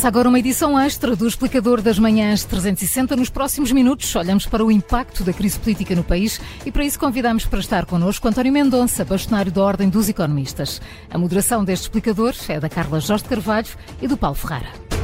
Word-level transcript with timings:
Começa 0.00 0.08
agora 0.08 0.30
uma 0.30 0.38
edição 0.38 0.80
extra 0.80 1.14
do 1.14 1.28
Explicador 1.28 1.82
das 1.82 1.98
Manhãs 1.98 2.42
360. 2.44 3.14
Nos 3.16 3.28
próximos 3.28 3.70
minutos, 3.70 4.16
olhamos 4.16 4.46
para 4.46 4.64
o 4.64 4.72
impacto 4.72 5.22
da 5.22 5.30
crise 5.30 5.60
política 5.60 5.94
no 5.94 6.02
país 6.02 6.40
e 6.64 6.72
para 6.72 6.86
isso 6.86 6.98
convidamos 6.98 7.44
para 7.44 7.60
estar 7.60 7.84
connosco 7.84 8.26
António 8.26 8.50
Mendonça, 8.50 9.04
bastonário 9.04 9.52
da 9.52 9.62
Ordem 9.62 9.90
dos 9.90 10.08
Economistas. 10.08 10.80
A 11.10 11.18
moderação 11.18 11.62
deste 11.62 11.82
explicador 11.82 12.34
é 12.48 12.58
da 12.58 12.70
Carla 12.70 12.98
Jorge 12.98 13.24
Carvalho 13.24 13.68
e 14.00 14.08
do 14.08 14.16
Paulo 14.16 14.36
Ferrara. 14.36 14.99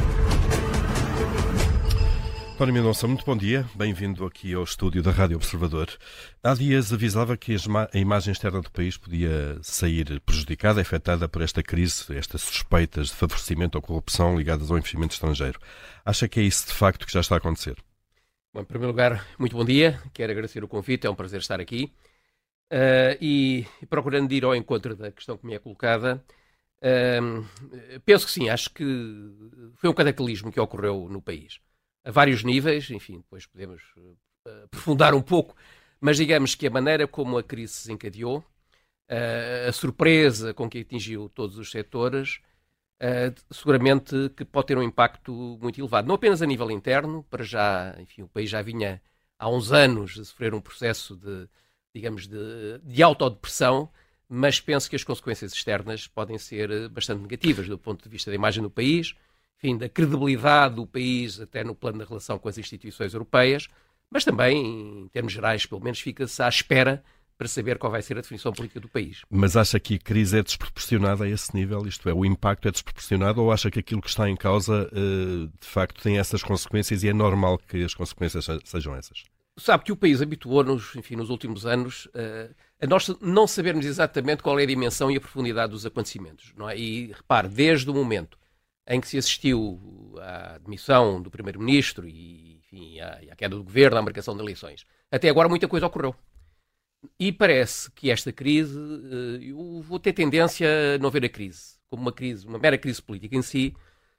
António 2.57 2.73
Mendonça, 2.73 3.07
muito 3.07 3.23
bom 3.23 3.37
dia. 3.37 3.69
Bem-vindo 3.75 4.25
aqui 4.25 4.55
ao 4.55 4.63
estúdio 4.63 5.03
da 5.03 5.11
Rádio 5.11 5.37
Observador. 5.37 5.89
Há 6.41 6.55
dias 6.55 6.91
avisava 6.91 7.37
que 7.37 7.55
a 7.93 7.97
imagem 7.99 8.31
externa 8.31 8.63
do 8.63 8.71
país 8.71 8.97
podia 8.97 9.59
sair 9.61 10.19
prejudicada, 10.21 10.81
afetada 10.81 11.29
por 11.29 11.43
esta 11.43 11.61
crise, 11.61 12.17
estas 12.17 12.41
suspeitas 12.41 13.09
de 13.09 13.13
favorecimento 13.13 13.77
ou 13.77 13.81
corrupção 13.83 14.35
ligadas 14.35 14.71
ao 14.71 14.77
investimento 14.79 15.13
estrangeiro. 15.13 15.59
Acha 16.03 16.27
que 16.27 16.39
é 16.39 16.43
isso 16.43 16.65
de 16.65 16.73
facto 16.73 17.05
que 17.05 17.13
já 17.13 17.19
está 17.19 17.35
a 17.35 17.37
acontecer? 17.37 17.75
Bom, 18.51 18.61
em 18.61 18.65
primeiro 18.65 18.91
lugar, 18.91 19.23
muito 19.37 19.55
bom 19.55 19.63
dia. 19.63 20.01
Quero 20.11 20.31
agradecer 20.31 20.63
o 20.63 20.67
convite, 20.67 21.05
é 21.05 21.09
um 21.11 21.15
prazer 21.15 21.41
estar 21.41 21.59
aqui. 21.61 21.93
Uh, 22.73 23.13
e, 23.21 23.67
procurando 23.87 24.31
ir 24.31 24.43
ao 24.43 24.55
encontro 24.55 24.95
da 24.95 25.11
questão 25.11 25.37
que 25.37 25.45
me 25.45 25.53
é 25.53 25.59
colocada, 25.59 26.25
uh, 26.81 27.99
penso 28.03 28.25
que 28.25 28.31
sim, 28.31 28.49
acho 28.49 28.71
que 28.71 28.83
foi 29.75 29.91
um 29.91 29.93
cataclismo 29.93 30.51
que 30.51 30.59
ocorreu 30.59 31.07
no 31.07 31.21
país 31.21 31.59
a 32.07 32.11
vários 32.11 32.41
níveis, 32.41 32.89
enfim, 32.89 33.17
depois 33.17 33.45
podemos 33.45 33.83
uh, 33.97 34.63
aprofundar 34.63 35.13
um 35.13 35.21
pouco, 35.21 35.53
mas 35.99 36.15
digamos 36.15 36.55
que 36.55 36.65
a 36.65 36.69
maneira 36.69 37.05
como 37.05 37.37
a 37.37 37.43
crise 37.43 37.73
se 37.73 37.91
encadeou, 37.91 38.37
uh, 38.37 39.67
a 39.67 39.71
surpresa 39.73 40.53
com 40.53 40.69
que 40.69 40.79
atingiu 40.79 41.27
todos 41.27 41.57
os 41.57 41.69
setores, 41.69 42.39
uh, 43.01 43.53
seguramente 43.53 44.29
que 44.37 44.45
pode 44.45 44.67
ter 44.67 44.77
um 44.77 44.83
impacto 44.83 45.59
muito 45.61 45.81
elevado. 45.81 46.07
Não 46.07 46.15
apenas 46.15 46.41
a 46.41 46.45
nível 46.45 46.71
interno, 46.71 47.25
para 47.29 47.43
já, 47.43 47.93
enfim, 47.99 48.21
o 48.21 48.27
país 48.29 48.49
já 48.49 48.61
vinha 48.61 49.01
há 49.37 49.49
uns 49.49 49.73
anos 49.73 50.17
a 50.17 50.23
sofrer 50.23 50.53
um 50.53 50.61
processo 50.61 51.13
de, 51.17 51.49
digamos, 51.93 52.25
de, 52.25 52.79
de 52.83 53.03
autodepressão, 53.03 53.91
mas 54.29 54.61
penso 54.61 54.89
que 54.89 54.95
as 54.95 55.03
consequências 55.03 55.51
externas 55.51 56.07
podem 56.07 56.37
ser 56.37 56.87
bastante 56.87 57.21
negativas 57.21 57.67
do 57.67 57.77
ponto 57.77 58.01
de 58.01 58.09
vista 58.09 58.31
da 58.31 58.35
imagem 58.35 58.63
do 58.63 58.69
país, 58.69 59.13
enfim, 59.57 59.77
da 59.77 59.89
credibilidade 59.89 60.75
do 60.75 60.85
país, 60.85 61.39
até 61.39 61.63
no 61.63 61.73
plano 61.73 61.99
da 61.99 62.05
relação 62.05 62.37
com 62.37 62.47
as 62.47 62.57
instituições 62.57 63.13
europeias, 63.13 63.67
mas 64.09 64.23
também, 64.23 65.03
em 65.03 65.07
termos 65.09 65.33
gerais, 65.33 65.65
pelo 65.65 65.81
menos, 65.81 65.99
fica-se 65.99 66.41
à 66.41 66.47
espera 66.47 67.03
para 67.37 67.47
saber 67.47 67.77
qual 67.77 67.91
vai 67.91 68.01
ser 68.01 68.17
a 68.17 68.21
definição 68.21 68.51
política 68.51 68.79
do 68.79 68.89
país. 68.89 69.21
Mas 69.29 69.55
acha 69.55 69.79
que 69.79 69.95
a 69.95 69.99
crise 69.99 70.39
é 70.39 70.43
desproporcionada 70.43 71.25
a 71.25 71.29
esse 71.29 71.55
nível? 71.55 71.85
Isto 71.85 72.09
é, 72.09 72.13
o 72.13 72.25
impacto 72.25 72.67
é 72.67 72.71
desproporcionado 72.71 73.41
ou 73.41 73.51
acha 73.51 73.69
que 73.69 73.79
aquilo 73.79 74.01
que 74.01 74.09
está 74.09 74.27
em 74.27 74.35
causa 74.35 74.89
eh, 74.91 75.47
de 75.59 75.67
facto 75.67 76.01
tem 76.01 76.17
essas 76.17 76.41
consequências 76.41 77.03
e 77.03 77.09
é 77.09 77.13
normal 77.13 77.59
que 77.59 77.83
as 77.83 77.93
consequências 77.93 78.47
sejam 78.63 78.95
essas? 78.95 79.23
Sabe 79.59 79.83
que 79.83 79.91
o 79.91 79.95
país 79.95 80.21
habituou-nos, 80.21 80.95
enfim, 80.95 81.15
nos 81.15 81.29
últimos 81.29 81.65
anos, 81.65 82.07
eh, 82.15 82.49
a 82.81 82.87
nós 82.87 83.07
não 83.21 83.45
sabermos 83.45 83.85
exatamente 83.85 84.41
qual 84.41 84.59
é 84.59 84.63
a 84.63 84.67
dimensão 84.67 85.11
e 85.11 85.17
a 85.17 85.21
profundidade 85.21 85.71
dos 85.71 85.85
acontecimentos. 85.85 86.53
Não 86.57 86.67
é? 86.67 86.77
E 86.77 87.11
repare, 87.11 87.47
desde 87.47 87.89
o 87.89 87.93
momento 87.93 88.37
em 88.87 89.01
que 89.01 89.07
se 89.07 89.17
assistiu 89.17 90.15
à 90.19 90.57
demissão 90.59 91.21
do 91.21 91.29
Primeiro-Ministro 91.29 92.07
e 92.07 92.57
enfim, 92.57 92.99
à, 92.99 93.19
à, 93.31 93.35
queda 93.35 93.55
do 93.55 93.63
governo, 93.63 93.97
à 93.97 94.01
marcação 94.01 94.35
de 94.35 94.41
eleições. 94.41 94.85
Até 95.11 95.29
agora 95.29 95.49
muita 95.49 95.67
coisa 95.67 95.87
ocorreu. 95.87 96.15
E 97.19 97.31
parece 97.31 97.91
que 97.91 98.09
esta 98.09 98.31
crise, 98.31 98.77
eh, 98.77 99.49
eu 99.51 99.81
vou 99.81 99.99
ter 99.99 100.13
tendência 100.13 100.67
a 100.95 100.97
não 100.97 101.11
ver 101.11 101.23
a 101.25 101.29
crise 101.29 101.77
como 101.89 102.01
uma 102.01 102.11
crise, 102.11 102.45
uma 102.45 102.59
mera 102.59 102.77
crise 102.77 103.01
política 103.01 103.35
em 103.35 103.41
si, 103.41 103.75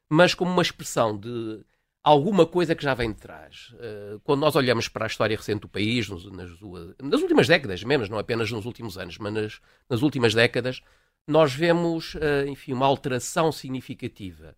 mas 0.09 0.35
como 0.35 0.51
uma 0.51 0.63
expressão 0.63 1.19
de 1.19 1.63
alguma 2.03 2.47
coisa 2.47 2.75
que 2.75 2.83
já 2.83 2.95
vem 2.95 3.13
de 3.13 3.19
trás. 3.19 3.75
Eh, 3.81 4.19
quando 4.25 4.41
nós 4.41 4.57
olhamos 4.57 4.89
para 4.89 5.05
a 5.05 5.09
história 5.09 5.37
recente 5.37 5.61
do 5.61 5.69
país, 5.69 6.09
nas, 6.09 6.25
nas 6.25 7.21
últimas 7.21 7.47
décadas, 7.49 7.83
menos, 7.85 8.09
não 8.09 8.19
apenas 8.19 8.51
nos 8.51 8.65
últimos 8.65 8.97
anos, 8.97 9.19
mas 9.19 9.33
nas, 9.33 9.61
nas 9.91 10.03
últimas 10.03 10.35
décadas, 10.35 10.81
nós 11.29 11.53
vemos, 11.53 12.17
eh, 12.21 12.47
enfim, 12.49 12.73
uma 12.73 12.87
alteração 12.87 13.53
significativa 13.53 14.57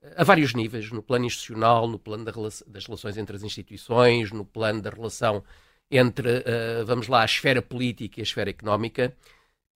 eh, 0.00 0.14
a 0.16 0.22
vários 0.22 0.54
níveis, 0.54 0.90
no 0.92 1.02
plano 1.02 1.24
institucional, 1.24 1.88
no 1.88 1.98
plano 1.98 2.24
das 2.24 2.86
relações 2.86 3.18
entre 3.18 3.34
as 3.34 3.42
instituições, 3.42 4.30
no 4.30 4.44
plano 4.44 4.80
da 4.80 4.90
relação 4.90 5.42
entre, 5.90 6.44
eh, 6.46 6.84
vamos 6.86 7.08
lá, 7.08 7.22
a 7.22 7.24
esfera 7.24 7.60
política 7.60 8.20
e 8.20 8.22
a 8.22 8.24
esfera 8.24 8.50
económica, 8.50 9.14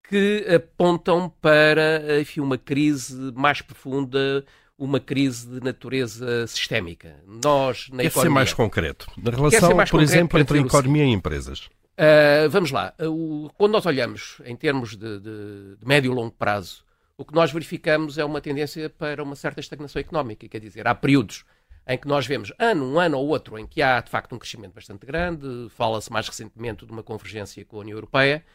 que 0.09 0.45
apontam 0.55 1.29
para, 1.41 2.21
enfim, 2.21 2.39
uma 2.39 2.57
crise 2.57 3.13
mais 3.35 3.61
profunda, 3.61 4.45
uma 4.77 5.01
crise 5.01 5.47
de 5.47 5.59
natureza 5.59 6.47
sistémica. 6.47 7.21
Nós, 7.25 7.89
na 7.89 7.97
Quer 7.97 8.07
economia... 8.07 8.29
ser 8.29 8.29
mais 8.29 8.53
concreto. 8.53 9.11
Na 9.17 9.31
relação, 9.31 9.69
por 9.71 9.77
concreto, 9.77 10.01
exemplo, 10.01 10.39
entre 10.39 10.59
economia 10.59 11.03
e 11.03 11.09
empresas. 11.09 11.69
Uh, 11.99 12.47
vamos 12.51 12.69
lá. 12.69 12.93
Uh, 12.99 13.49
quando 13.57 13.71
nós 13.71 13.85
olhamos 13.87 14.39
em 14.45 14.55
termos 14.55 14.95
de, 14.95 15.19
de, 15.19 15.75
de, 15.77 15.85
médio 15.85 16.11
e 16.11 16.15
longo 16.15 16.31
prazo, 16.31 16.85
o 17.17 17.25
que 17.25 17.33
nós 17.33 17.51
verificamos 17.51 18.19
é 18.19 18.23
uma 18.23 18.39
tendência 18.39 18.87
para 18.87 19.23
uma 19.23 19.35
certa 19.35 19.59
estagnação 19.59 19.99
económica. 19.99 20.47
Quer 20.47 20.59
dizer, 20.59 20.87
há 20.87 20.93
períodos 20.93 21.43
em 21.87 21.97
que 21.97 22.07
nós 22.07 22.27
vemos 22.27 22.53
ano, 22.59 22.85
um 22.85 22.99
ano 22.99 23.17
ou 23.17 23.27
outro, 23.27 23.57
em 23.57 23.65
que 23.65 23.81
há 23.81 23.99
de 23.99 24.11
facto 24.11 24.35
um 24.35 24.37
crescimento 24.37 24.73
bastante 24.75 25.07
grande, 25.07 25.69
fala-se 25.71 26.11
mais 26.11 26.27
recentemente 26.27 26.85
de 26.85 26.91
uma 26.91 27.01
convergência 27.01 27.65
com 27.65 27.77
a 27.77 27.79
União 27.79 27.97
Europeia, 27.97 28.45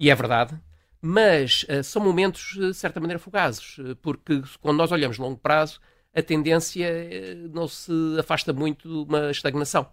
e 0.00 0.10
é 0.10 0.14
verdade, 0.14 0.58
mas 1.00 1.64
uh, 1.64 1.84
são 1.84 2.02
momentos, 2.02 2.54
de 2.56 2.74
certa 2.74 2.98
maneira, 2.98 3.20
fugazes, 3.20 3.76
porque 4.02 4.42
quando 4.60 4.78
nós 4.78 4.90
olhamos 4.90 5.18
longo 5.18 5.38
prazo, 5.38 5.80
a 6.12 6.22
tendência 6.22 6.90
não 7.52 7.68
se 7.68 7.92
afasta 8.18 8.52
muito 8.52 8.88
de 8.88 9.08
uma 9.08 9.30
estagnação. 9.30 9.88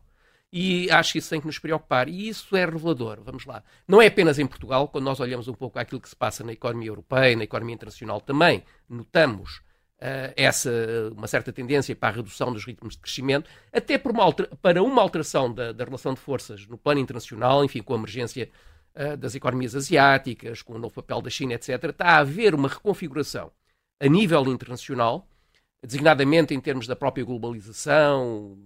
E 0.58 0.90
acho 0.90 1.12
que 1.12 1.20
isso 1.20 1.30
tem 1.30 1.42
que 1.42 1.48
nos 1.48 1.60
preocupar. 1.60 2.08
E 2.08 2.30
isso 2.30 2.56
é 2.56 2.64
revelador. 2.64 3.20
Vamos 3.22 3.46
lá. 3.46 3.62
Não 3.86 4.02
é 4.02 4.08
apenas 4.08 4.40
em 4.40 4.48
Portugal, 4.48 4.88
quando 4.88 5.04
nós 5.04 5.20
olhamos 5.20 5.50
um 5.50 5.54
pouco 5.54 5.78
aquilo 5.78 6.00
que 6.00 6.08
se 6.08 6.16
passa 6.16 6.46
na 6.46 6.54
economia 6.54 6.88
europeia, 6.88 7.36
na 7.36 7.44
economia 7.44 7.76
internacional 7.76 8.22
também, 8.22 8.64
notamos 8.88 9.58
uh, 9.98 10.32
essa, 10.38 10.72
uma 11.12 11.28
certa 11.28 11.52
tendência 11.52 11.94
para 11.94 12.08
a 12.08 12.12
redução 12.14 12.54
dos 12.54 12.64
ritmos 12.64 12.94
de 12.94 13.02
crescimento, 13.02 13.50
até 13.74 14.02
uma 14.06 14.34
para 14.62 14.82
uma 14.82 15.02
alteração 15.02 15.54
da, 15.54 15.74
da, 15.74 15.84
relação 15.84 16.14
de 16.14 16.22
forças 16.22 16.66
no 16.68 16.78
plano 16.78 17.02
internacional, 17.02 17.66
enfim, 17.66 17.84
com 17.84 17.94
a 17.94 17.98
emergência 17.98 18.50
uh, 18.96 19.18
das 19.18 19.36
economias 19.36 19.76
asiáticas, 19.76 20.62
com 20.62 20.76
o 20.76 20.80
novo 20.80 20.94
papel 20.94 21.22
da 21.22 21.30
China, 21.30 21.56
etc. 21.56 21.84
Está 21.84 22.12
a 22.12 22.20
haver 22.20 22.56
uma 22.56 22.70
reconfiguração 22.70 23.52
a 24.00 24.08
nível 24.08 24.46
internacional, 24.46 25.28
designadamente 25.84 26.54
em 26.54 26.62
termos 26.62 26.88
da 26.88 26.96
própria 26.96 27.26
globalização, 27.26 28.58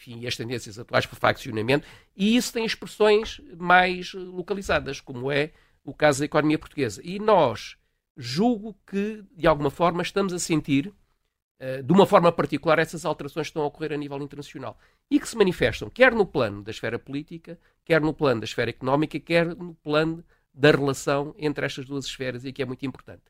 enfim, 0.00 0.26
as 0.26 0.36
tendências 0.36 0.78
atuais 0.78 1.04
para 1.04 1.18
faccionamento, 1.18 1.86
e 2.16 2.36
isso 2.36 2.52
tem 2.52 2.64
expressões 2.64 3.40
mais 3.58 4.14
localizadas, 4.14 5.00
como 5.00 5.30
é 5.30 5.52
o 5.84 5.92
caso 5.92 6.20
da 6.20 6.24
economia 6.24 6.58
portuguesa. 6.58 7.00
E 7.04 7.18
nós 7.18 7.76
julgo 8.16 8.76
que, 8.86 9.22
de 9.36 9.46
alguma 9.46 9.70
forma, 9.70 10.02
estamos 10.02 10.32
a 10.32 10.38
sentir, 10.38 10.86
uh, 10.88 11.82
de 11.82 11.92
uma 11.92 12.06
forma 12.06 12.32
particular, 12.32 12.78
essas 12.78 13.04
alterações 13.04 13.46
que 13.46 13.50
estão 13.50 13.62
a 13.62 13.66
ocorrer 13.66 13.92
a 13.92 13.96
nível 13.96 14.18
internacional 14.22 14.78
e 15.10 15.20
que 15.20 15.28
se 15.28 15.36
manifestam 15.36 15.90
quer 15.90 16.12
no 16.12 16.24
plano 16.24 16.62
da 16.62 16.70
esfera 16.70 16.98
política, 16.98 17.58
quer 17.84 18.00
no 18.00 18.14
plano 18.14 18.40
da 18.40 18.44
esfera 18.46 18.70
económica, 18.70 19.20
quer 19.20 19.54
no 19.54 19.74
plano 19.74 20.24
da 20.52 20.70
relação 20.70 21.34
entre 21.38 21.64
estas 21.66 21.86
duas 21.86 22.06
esferas 22.06 22.44
e 22.44 22.52
que 22.52 22.62
é 22.62 22.66
muito 22.66 22.84
importante. 22.86 23.22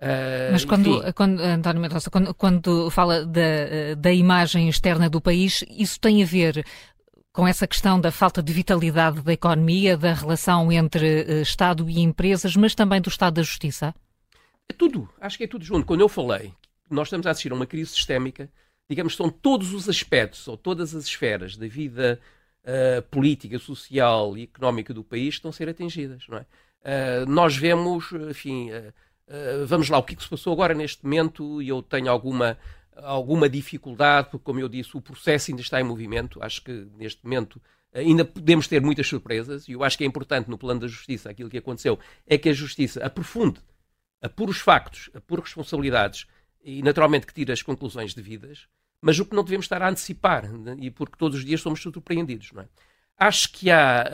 Uh, 0.00 0.52
Mas 0.52 0.64
quando, 0.64 1.12
quando, 1.14 1.40
António 1.40 1.80
Mendonça, 1.80 2.10
quando, 2.10 2.34
quando 2.34 2.90
fala 2.90 3.24
da, 3.24 3.94
da 3.96 4.12
imagem 4.12 4.68
externa 4.68 5.08
do 5.08 5.20
país, 5.20 5.64
isso 5.70 5.98
tem 6.00 6.22
a 6.22 6.26
ver 6.26 6.64
com 7.34 7.48
essa 7.48 7.66
questão 7.66 8.00
da 8.00 8.12
falta 8.12 8.40
de 8.40 8.52
vitalidade 8.52 9.20
da 9.20 9.32
economia, 9.32 9.96
da 9.96 10.14
relação 10.14 10.70
entre 10.70 11.22
uh, 11.22 11.42
Estado 11.42 11.90
e 11.90 11.98
empresas, 11.98 12.54
mas 12.54 12.76
também 12.76 13.00
do 13.00 13.08
Estado 13.08 13.34
da 13.34 13.42
Justiça? 13.42 13.92
É 14.68 14.72
tudo, 14.72 15.10
acho 15.20 15.36
que 15.36 15.44
é 15.44 15.48
tudo 15.48 15.64
junto. 15.64 15.84
Quando 15.84 16.00
eu 16.00 16.08
falei, 16.08 16.54
nós 16.88 17.08
estamos 17.08 17.26
a 17.26 17.32
assistir 17.32 17.50
a 17.50 17.56
uma 17.56 17.66
crise 17.66 17.90
sistémica, 17.90 18.48
digamos, 18.88 19.16
são 19.16 19.28
todos 19.28 19.74
os 19.74 19.88
aspectos 19.88 20.46
ou 20.46 20.56
todas 20.56 20.94
as 20.94 21.06
esferas 21.06 21.56
da 21.56 21.66
vida 21.66 22.20
uh, 22.62 23.02
política, 23.10 23.58
social 23.58 24.38
e 24.38 24.44
económica 24.44 24.94
do 24.94 25.02
país 25.02 25.34
estão 25.34 25.48
a 25.48 25.52
ser 25.52 25.68
atingidas, 25.68 26.24
não 26.28 26.38
é? 26.38 26.46
nós 27.26 27.56
vemos, 27.56 28.12
enfim, 28.28 28.68
eh, 29.26 29.64
vamos 29.66 29.88
lá, 29.88 29.98
o 29.98 30.02
que, 30.02 30.14
é 30.14 30.16
que 30.16 30.22
se 30.22 30.28
passou 30.28 30.52
agora 30.52 30.74
neste 30.74 31.04
momento? 31.04 31.62
E 31.62 31.68
eu 31.68 31.82
tenho 31.82 32.10
alguma, 32.10 32.58
alguma 32.96 33.48
dificuldade, 33.48 34.28
porque, 34.30 34.44
como 34.44 34.60
eu 34.60 34.68
disse, 34.68 34.96
o 34.96 35.00
processo 35.00 35.50
ainda 35.50 35.62
está 35.62 35.80
em 35.80 35.84
movimento. 35.84 36.42
Acho 36.42 36.62
que 36.62 36.86
neste 36.96 37.24
momento 37.24 37.60
ainda 37.92 38.24
podemos 38.24 38.66
ter 38.68 38.80
muitas 38.80 39.06
surpresas. 39.06 39.68
E 39.68 39.72
eu 39.72 39.84
acho 39.84 39.96
que 39.96 40.04
é 40.04 40.06
importante, 40.06 40.50
no 40.50 40.58
plano 40.58 40.80
da 40.80 40.88
justiça, 40.88 41.30
aquilo 41.30 41.48
que 41.48 41.58
aconteceu 41.58 41.98
é 42.26 42.36
que 42.36 42.48
a 42.48 42.52
justiça 42.52 43.04
aprofunde, 43.04 43.60
apure 44.20 44.50
os 44.50 44.58
factos, 44.58 45.10
apure 45.14 45.42
responsabilidades 45.42 46.26
e, 46.62 46.82
naturalmente, 46.82 47.26
que 47.26 47.34
tire 47.34 47.52
as 47.52 47.62
conclusões 47.62 48.14
devidas. 48.14 48.66
Mas 49.00 49.18
o 49.18 49.26
que 49.26 49.36
não 49.36 49.44
devemos 49.44 49.66
estar 49.66 49.82
a 49.82 49.88
antecipar, 49.88 50.50
né? 50.50 50.76
e 50.80 50.90
porque 50.90 51.16
todos 51.18 51.38
os 51.38 51.44
dias 51.44 51.60
somos 51.60 51.80
surpreendidos, 51.80 52.52
não 52.52 52.62
é? 52.62 52.68
Acho 53.16 53.52
que 53.52 53.70
há 53.70 54.04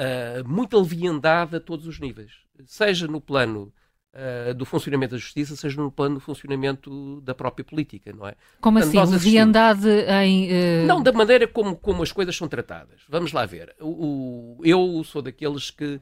uh, 0.44 0.48
muita 0.48 0.76
leviandade 0.76 1.56
a 1.56 1.60
todos 1.60 1.86
os 1.86 1.98
níveis, 1.98 2.32
seja 2.66 3.06
no 3.06 3.18
plano 3.18 3.72
uh, 4.14 4.54
do 4.54 4.64
funcionamento 4.64 5.12
da 5.12 5.18
justiça, 5.18 5.56
seja 5.56 5.80
no 5.80 5.90
plano 5.90 6.16
do 6.16 6.20
funcionamento 6.20 7.20
da 7.22 7.34
própria 7.34 7.64
política, 7.64 8.12
não 8.12 8.26
é? 8.26 8.34
Como 8.60 8.78
Portanto, 8.78 9.00
assim? 9.00 9.12
Leviandade 9.12 9.88
em... 9.88 10.48
Uh... 10.48 10.86
Não, 10.86 11.02
da 11.02 11.12
maneira 11.12 11.46
como, 11.46 11.76
como 11.76 12.02
as 12.02 12.12
coisas 12.12 12.36
são 12.36 12.48
tratadas. 12.48 13.00
Vamos 13.08 13.32
lá 13.32 13.46
ver. 13.46 13.74
O, 13.80 14.58
o 14.58 14.60
eu 14.64 15.02
sou 15.04 15.22
daqueles 15.22 15.70
que, 15.70 16.00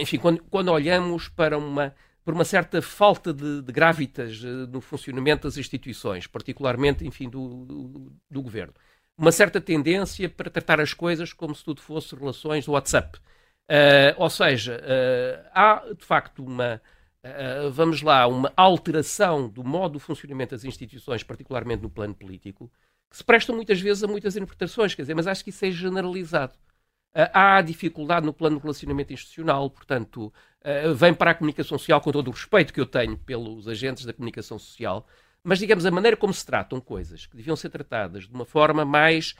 enfim, 0.00 0.18
quando, 0.18 0.42
quando 0.50 0.70
olhamos 0.70 1.28
para 1.28 1.58
uma 1.58 1.94
por 2.24 2.34
uma 2.34 2.44
certa 2.44 2.80
falta 2.80 3.32
de, 3.32 3.62
de 3.62 3.72
gravitas 3.72 4.40
no 4.42 4.80
funcionamento 4.80 5.48
das 5.48 5.56
instituições, 5.56 6.26
particularmente, 6.26 7.06
enfim, 7.06 7.28
do, 7.28 7.64
do, 7.64 8.12
do, 8.30 8.42
governo. 8.42 8.72
Uma 9.18 9.32
certa 9.32 9.60
tendência 9.60 10.28
para 10.28 10.50
tratar 10.50 10.80
as 10.80 10.94
coisas 10.94 11.32
como 11.32 11.54
se 11.54 11.64
tudo 11.64 11.80
fosse 11.80 12.14
relações 12.14 12.64
do 12.64 12.72
WhatsApp. 12.72 13.18
Uh, 13.68 14.14
ou 14.16 14.30
seja, 14.30 14.80
uh, 14.80 15.48
há 15.52 15.84
de 15.98 16.04
facto 16.04 16.44
uma, 16.44 16.80
uh, 17.24 17.70
vamos 17.70 18.02
lá, 18.02 18.26
uma 18.26 18.52
alteração 18.56 19.48
do 19.48 19.64
modo 19.64 19.98
de 19.98 20.04
funcionamento 20.04 20.54
das 20.54 20.64
instituições, 20.64 21.22
particularmente 21.22 21.82
no 21.82 21.90
plano 21.90 22.14
político, 22.14 22.70
que 23.10 23.16
se 23.16 23.24
prestam 23.24 23.54
muitas 23.54 23.80
vezes 23.80 24.02
a 24.02 24.06
muitas 24.06 24.36
interpretações, 24.36 24.94
quer 24.94 25.02
dizer, 25.02 25.14
mas 25.14 25.26
acho 25.26 25.44
que 25.44 25.50
isso 25.50 25.64
é 25.64 25.70
generalizado. 25.70 26.54
há 27.14 27.60
dificuldade 27.60 28.24
no 28.24 28.32
plano 28.32 28.56
do 28.56 28.62
relacionamento 28.62 29.12
institucional, 29.12 29.68
portanto, 29.68 30.32
vem 30.96 31.12
para 31.12 31.32
a 31.32 31.34
comunicação 31.34 31.76
social 31.76 32.00
com 32.00 32.10
todo 32.10 32.28
o 32.28 32.30
respeito 32.30 32.72
que 32.72 32.80
eu 32.80 32.86
tenho 32.86 33.18
pelos 33.18 33.68
agentes 33.68 34.06
da 34.06 34.14
comunicação 34.14 34.58
social, 34.58 35.06
mas 35.44 35.58
digamos 35.58 35.84
a 35.84 35.90
maneira 35.90 36.16
como 36.16 36.32
se 36.32 36.46
tratam 36.46 36.80
coisas 36.80 37.26
que 37.26 37.36
deviam 37.36 37.54
ser 37.54 37.68
tratadas 37.68 38.24
de 38.26 38.32
uma 38.34 38.46
forma 38.46 38.82
mais 38.82 39.34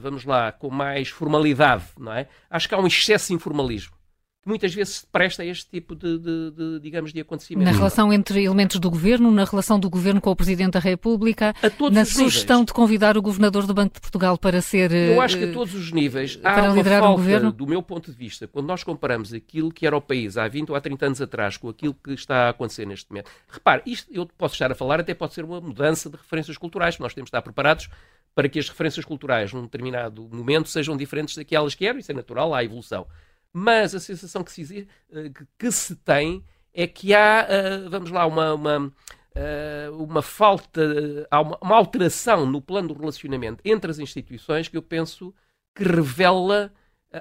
vamos 0.00 0.24
lá, 0.24 0.52
com 0.52 0.70
mais 0.70 1.08
formalidade, 1.08 1.86
não 1.98 2.12
é? 2.12 2.28
Acho 2.48 2.68
que 2.68 2.74
há 2.74 2.78
um 2.78 2.86
excesso 2.86 3.28
de 3.28 3.34
informalismo 3.34 3.96
que 4.44 4.48
muitas 4.48 4.74
vezes 4.74 4.96
se 4.96 5.06
presta 5.06 5.42
a 5.42 5.46
este 5.46 5.70
tipo 5.70 5.96
de, 5.96 6.18
de, 6.18 6.50
de, 6.50 6.80
digamos, 6.80 7.14
de 7.14 7.20
acontecimentos. 7.20 7.72
Na 7.72 7.78
relação 7.78 8.12
entre 8.12 8.44
elementos 8.44 8.78
do 8.78 8.90
governo, 8.90 9.30
na 9.30 9.44
relação 9.44 9.80
do 9.80 9.88
governo 9.88 10.20
com 10.20 10.30
o 10.30 10.36
Presidente 10.36 10.72
da 10.72 10.80
República, 10.80 11.54
na 11.90 12.04
sugestão 12.04 12.58
níveis. 12.58 12.66
de 12.66 12.72
convidar 12.74 13.16
o 13.16 13.22
Governador 13.22 13.66
do 13.66 13.72
Banco 13.72 13.94
de 13.94 14.00
Portugal 14.02 14.36
para 14.36 14.60
ser... 14.60 14.92
Eu 14.92 15.22
acho 15.22 15.38
que 15.38 15.44
a 15.44 15.48
eh, 15.48 15.52
todos 15.52 15.74
os 15.74 15.90
níveis 15.90 16.38
há 16.44 16.52
para 16.52 16.68
liderar 16.68 17.00
falta, 17.00 17.14
o 17.14 17.16
governo. 17.16 17.52
do 17.52 17.66
meu 17.66 17.82
ponto 17.82 18.10
de 18.10 18.16
vista, 18.16 18.46
quando 18.46 18.66
nós 18.66 18.84
comparamos 18.84 19.32
aquilo 19.32 19.72
que 19.72 19.86
era 19.86 19.96
o 19.96 20.00
país 20.00 20.36
há 20.36 20.46
20 20.46 20.70
ou 20.70 20.76
há 20.76 20.80
30 20.80 21.06
anos 21.06 21.22
atrás 21.22 21.56
com 21.56 21.70
aquilo 21.70 21.94
que 21.94 22.12
está 22.12 22.46
a 22.46 22.48
acontecer 22.50 22.86
neste 22.86 23.10
momento. 23.10 23.30
Repare, 23.48 23.82
isto 23.86 24.12
eu 24.12 24.26
posso 24.36 24.54
estar 24.54 24.70
a 24.70 24.74
falar, 24.74 25.00
até 25.00 25.14
pode 25.14 25.32
ser 25.32 25.44
uma 25.44 25.60
mudança 25.60 26.10
de 26.10 26.16
referências 26.16 26.58
culturais, 26.58 26.98
nós 26.98 27.14
temos 27.14 27.28
de 27.28 27.30
estar 27.30 27.40
preparados 27.40 27.88
para 28.34 28.46
que 28.46 28.58
as 28.58 28.68
referências 28.68 29.06
culturais 29.06 29.54
num 29.54 29.62
determinado 29.62 30.28
momento 30.30 30.68
sejam 30.68 30.96
diferentes 30.98 31.34
daquelas 31.34 31.74
que 31.74 31.86
eram, 31.86 31.98
isso 31.98 32.12
é 32.12 32.14
natural, 32.14 32.52
há 32.52 32.62
evolução. 32.62 33.06
Mas 33.56 33.94
a 33.94 34.00
sensação 34.00 34.42
que 34.42 34.50
se, 34.50 34.88
eh, 35.12 35.30
que 35.56 35.70
se 35.70 35.94
tem 35.94 36.44
é 36.72 36.88
que 36.88 37.14
há, 37.14 37.46
eh, 37.48 37.88
vamos 37.88 38.10
lá, 38.10 38.26
uma, 38.26 38.52
uma, 38.52 38.92
eh, 39.32 39.88
uma 39.92 40.22
falta, 40.22 40.82
há 41.30 41.40
uma, 41.40 41.56
uma 41.62 41.76
alteração 41.76 42.46
no 42.46 42.60
plano 42.60 42.88
do 42.88 42.94
relacionamento 42.98 43.62
entre 43.64 43.92
as 43.92 44.00
instituições 44.00 44.66
que 44.66 44.76
eu 44.76 44.82
penso 44.82 45.32
que 45.72 45.84
revela, 45.84 46.72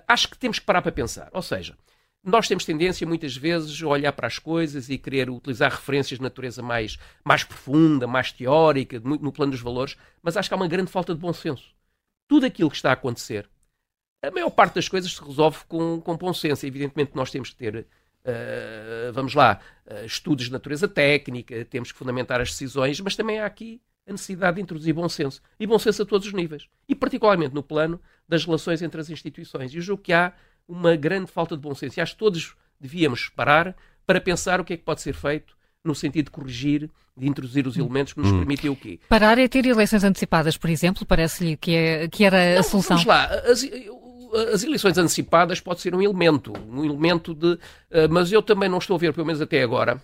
acho 0.08 0.28
que 0.28 0.38
temos 0.38 0.58
que 0.58 0.66
parar 0.66 0.82
para 0.82 0.92
pensar. 0.92 1.30
Ou 1.34 1.42
seja, 1.44 1.78
nós 2.24 2.48
temos 2.48 2.66
tendência 2.66 3.06
muitas 3.06 3.38
vezes 3.38 3.82
a 3.84 3.88
olhar 3.88 4.14
para 4.14 4.26
as 4.26 4.40
coisas 4.40 4.90
e 4.90 4.98
querer 4.98 5.30
utilizar 5.30 5.70
referências 5.72 6.18
de 6.18 6.24
natureza 6.24 6.64
mais, 6.64 6.98
mais 7.24 7.44
profunda, 7.44 8.08
mais 8.08 8.32
teórica, 8.32 9.00
no 9.00 9.32
plano 9.32 9.52
dos 9.52 9.62
valores, 9.62 9.96
mas 10.22 10.36
acho 10.36 10.50
que 10.50 10.54
há 10.54 10.58
uma 10.58 10.68
grande 10.68 10.90
falta 10.92 11.14
de 11.14 11.20
bom 11.20 11.34
senso. 11.34 11.76
Tudo 12.28 12.48
aquilo 12.48 12.72
que 12.72 12.76
está 12.76 12.90
a 12.90 12.94
acontecer, 12.94 13.48
a 14.24 14.32
maior 14.32 14.50
parte 14.50 14.76
das 14.76 14.88
coisas 14.88 15.14
se 15.14 15.24
resolve 15.24 15.60
com, 15.68 16.00
com 16.00 16.16
bom 16.16 16.34
senso. 16.34 16.66
Evidentemente, 16.66 17.12
nós 17.14 17.30
temos 17.30 17.50
que 17.50 17.58
ter, 17.58 17.76
uh, 17.76 19.12
vamos 19.14 19.34
lá, 19.34 19.60
uh, 19.86 20.06
estudos 20.06 20.46
de 20.46 20.52
natureza 20.52 20.88
técnica, 20.88 21.66
temos 21.66 21.92
que 21.92 21.98
fundamentar 21.98 22.40
as 22.40 22.50
decisões, 22.50 23.02
mas 23.02 23.18
também 23.18 23.40
há 23.40 23.46
aqui 23.46 23.82
a 24.08 24.12
necessidade 24.12 24.56
de 24.56 24.62
introduzir 24.62 24.94
bom 24.94 25.08
senso. 25.10 25.42
E 25.60 25.68
bom 25.68 25.78
senso 25.78 26.04
a 26.04 26.06
todos 26.06 26.28
os 26.28 26.34
níveis. 26.34 26.68
E 26.88 26.96
particularmente 26.96 27.54
no 27.54 27.62
plano 27.62 28.00
das 28.28 28.46
relações 28.46 28.82
entre 28.82 29.00
as 29.00 29.10
instituições. 29.10 29.74
E 29.74 29.78
eu 29.78 29.82
julgo 29.82 30.02
que 30.02 30.14
há 30.14 30.34
uma 30.68 30.96
grande 30.96 31.30
falta 31.30 31.56
de 31.56 31.62
bom 31.62 31.76
senso. 31.76 32.00
E 32.00 32.02
acho 32.02 32.14
que 32.14 32.20
todos 32.20 32.56
devíamos 32.80 33.30
parar 33.30 33.76
para 34.06 34.20
pensar 34.20 34.60
o 34.60 34.66
que 34.66 34.74
é 34.74 34.78
que 34.78 34.84
pode 34.84 35.02
ser 35.02 35.14
feito 35.14 35.56
no 35.84 35.94
sentido 35.94 36.26
de 36.26 36.32
corrigir, 36.32 36.90
de 37.16 37.28
introduzir 37.28 37.68
os 37.68 37.78
elementos 37.78 38.14
que 38.14 38.20
nos 38.20 38.32
hum. 38.32 38.38
permitem 38.40 38.70
o 38.70 38.76
quê? 38.76 39.00
Parar 39.10 39.38
é 39.38 39.48
ter 39.48 39.66
eleições 39.66 40.04
antecipadas, 40.04 40.58
por 40.58 40.70
exemplo, 40.70 41.06
parece-lhe 41.06 41.58
que, 41.58 41.76
é, 41.76 42.08
que 42.08 42.24
era 42.24 42.54
Não, 42.54 42.60
a 42.60 42.64
solução. 42.64 42.98
Vamos 42.98 43.06
lá, 43.06 43.26
as, 43.26 43.64
as 44.54 44.64
eleições 44.64 44.98
antecipadas 44.98 45.60
pode 45.60 45.82
ser 45.82 45.94
um 45.96 46.02
elemento, 46.02 46.54
um 46.68 46.84
elemento 46.84 47.34
de. 47.34 47.54
Uh, 47.54 48.10
mas 48.10 48.32
eu 48.32 48.42
também 48.42 48.70
não 48.70 48.78
estou 48.78 48.96
a 48.96 49.00
ver, 49.00 49.14
pelo 49.14 49.26
menos 49.26 49.42
até 49.42 49.62
agora, 49.62 50.02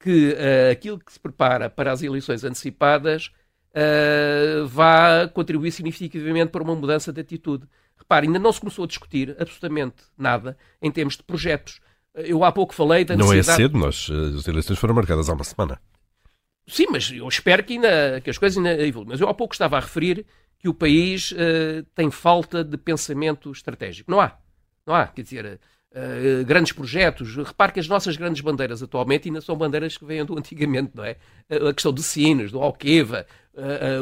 que 0.00 0.32
uh, 0.32 0.72
aquilo 0.72 0.98
que 0.98 1.12
se 1.12 1.20
prepara 1.20 1.70
para 1.70 1.92
as 1.92 2.02
eleições 2.02 2.44
antecipadas 2.44 3.30
uh, 3.70 4.66
vá 4.66 5.28
contribuir 5.28 5.72
significativamente 5.72 6.50
para 6.50 6.62
uma 6.62 6.74
mudança 6.74 7.12
de 7.12 7.20
atitude. 7.20 7.66
Repare, 7.96 8.26
ainda 8.26 8.38
não 8.38 8.52
se 8.52 8.60
começou 8.60 8.84
a 8.84 8.88
discutir 8.88 9.36
absolutamente 9.38 10.02
nada 10.18 10.56
em 10.82 10.90
termos 10.90 11.16
de 11.16 11.22
projetos. 11.22 11.80
Eu 12.14 12.44
há 12.44 12.52
pouco 12.52 12.74
falei 12.74 13.04
da 13.04 13.16
necessidade... 13.16 13.46
Não 13.72 13.88
é 13.88 13.92
cedo, 13.92 14.10
nós, 14.12 14.38
as 14.38 14.46
eleições 14.46 14.78
foram 14.78 14.94
marcadas 14.94 15.28
há 15.28 15.32
uma 15.32 15.42
semana. 15.42 15.80
Sim, 16.66 16.86
mas 16.90 17.10
eu 17.10 17.28
espero 17.28 17.62
que, 17.62 17.74
ainda, 17.74 18.20
que 18.22 18.30
as 18.30 18.38
coisas 18.38 18.56
ainda 18.56 18.82
evoluam. 18.84 19.10
Mas 19.10 19.20
eu 19.20 19.28
há 19.28 19.34
pouco 19.34 19.54
estava 19.54 19.76
a 19.76 19.80
referir 19.80 20.24
que 20.64 20.68
o 20.70 20.72
país 20.72 21.30
uh, 21.32 21.84
tem 21.94 22.10
falta 22.10 22.64
de 22.64 22.78
pensamento 22.78 23.52
estratégico. 23.52 24.10
Não 24.10 24.18
há. 24.18 24.34
Não 24.86 24.94
há. 24.94 25.06
Quer 25.08 25.20
dizer, 25.20 25.60
uh, 25.92 26.44
grandes 26.46 26.72
projetos. 26.72 27.36
Repare 27.36 27.72
que 27.72 27.80
as 27.80 27.86
nossas 27.86 28.16
grandes 28.16 28.40
bandeiras 28.40 28.82
atualmente 28.82 29.28
ainda 29.28 29.42
são 29.42 29.54
bandeiras 29.54 29.98
que 29.98 30.06
vêm 30.06 30.24
do 30.24 30.38
antigamente, 30.38 30.92
não 30.94 31.04
é? 31.04 31.16
a 31.50 31.74
questão 31.74 31.92
de 31.92 32.02
Sinos, 32.02 32.50
do 32.50 32.62
Alqueva, 32.62 33.26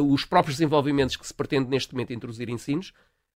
os 0.09 0.25
próprios 0.25 0.57
desenvolvimentos 0.57 1.17
que 1.17 1.27
se 1.27 1.35
pretende 1.35 1.69
neste 1.69 1.93
momento 1.93 2.13
introduzir 2.13 2.49
em 2.49 2.57
Sinos, 2.57 2.93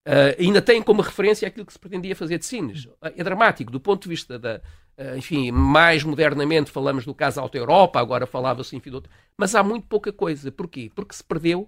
Uh, 0.07 0.37
ainda 0.39 0.61
tem 0.61 0.83
como 0.83 1.01
referência 1.01 1.47
aquilo 1.47 1.65
que 1.65 1.73
se 1.73 1.79
pretendia 1.79 2.15
fazer 2.15 2.37
de 2.37 2.45
Sines. 2.45 2.87
É 3.01 3.23
dramático, 3.23 3.71
do 3.71 3.79
ponto 3.79 4.03
de 4.03 4.09
vista 4.09 4.37
da. 4.37 4.61
Uh, 4.95 5.17
enfim, 5.17 5.49
mais 5.49 6.03
modernamente 6.03 6.69
falamos 6.69 7.05
do 7.05 7.13
caso 7.15 7.39
Alta 7.39 7.57
Europa, 7.57 7.99
agora 7.99 8.27
falava-se, 8.27 8.75
enfim, 8.75 8.91
outro. 8.91 9.11
Mas 9.35 9.55
há 9.55 9.63
muito 9.63 9.87
pouca 9.87 10.13
coisa. 10.13 10.51
Porquê? 10.51 10.91
Porque 10.93 11.15
se 11.15 11.23
perdeu 11.23 11.67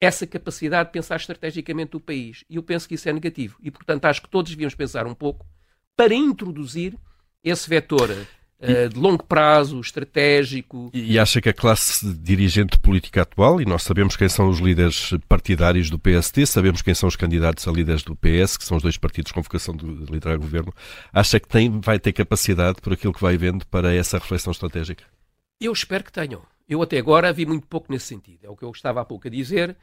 essa 0.00 0.26
capacidade 0.26 0.88
de 0.88 0.92
pensar 0.92 1.16
estrategicamente 1.16 1.96
o 1.96 2.00
país. 2.00 2.44
E 2.48 2.56
eu 2.56 2.62
penso 2.62 2.88
que 2.88 2.94
isso 2.94 3.08
é 3.08 3.12
negativo. 3.12 3.56
E, 3.60 3.70
portanto, 3.70 4.04
acho 4.04 4.22
que 4.22 4.28
todos 4.28 4.50
devíamos 4.50 4.74
pensar 4.74 5.06
um 5.06 5.14
pouco 5.14 5.46
para 5.96 6.14
introduzir 6.14 6.96
esse 7.42 7.68
vetor 7.68 8.10
uh, 8.10 8.88
de 8.88 8.98
longo 8.98 9.24
prazo, 9.24 9.80
estratégico. 9.80 10.90
E 10.94 11.18
acha 11.18 11.40
que 11.40 11.48
a 11.48 11.52
classe 11.52 12.06
dirigente 12.14 12.78
política 12.78 13.22
atual, 13.22 13.60
e 13.60 13.64
nós 13.64 13.82
sabemos 13.82 14.16
quem 14.16 14.28
são 14.28 14.48
os 14.48 14.60
líderes 14.60 15.10
partidários 15.28 15.90
do 15.90 15.98
PST, 15.98 16.46
sabemos 16.46 16.80
quem 16.80 16.94
são 16.94 17.08
os 17.08 17.16
candidatos 17.16 17.66
a 17.66 17.72
líderes 17.72 18.02
do 18.04 18.14
PS, 18.14 18.56
que 18.56 18.64
são 18.64 18.76
os 18.76 18.82
dois 18.82 18.96
partidos 18.96 19.32
com 19.32 19.42
vocação 19.42 19.74
de 19.74 19.84
liderar 20.10 20.36
o 20.36 20.40
governo, 20.40 20.72
acha 21.12 21.40
que 21.40 21.48
tem, 21.48 21.80
vai 21.80 21.98
ter 21.98 22.12
capacidade, 22.12 22.80
por 22.80 22.92
aquilo 22.92 23.12
que 23.12 23.22
vai 23.22 23.36
vendo, 23.36 23.66
para 23.66 23.92
essa 23.92 24.18
reflexão 24.18 24.52
estratégica? 24.52 25.04
Eu 25.60 25.72
espero 25.72 26.04
que 26.04 26.12
tenham. 26.12 26.42
Eu 26.68 26.82
até 26.82 26.98
agora 26.98 27.32
vi 27.32 27.46
muito 27.46 27.66
pouco 27.66 27.90
nesse 27.90 28.06
sentido. 28.06 28.44
É 28.44 28.50
o 28.50 28.56
que 28.56 28.64
eu 28.64 28.70
estava 28.70 29.00
há 29.00 29.04
pouco 29.04 29.26
a 29.26 29.30
dizer, 29.30 29.76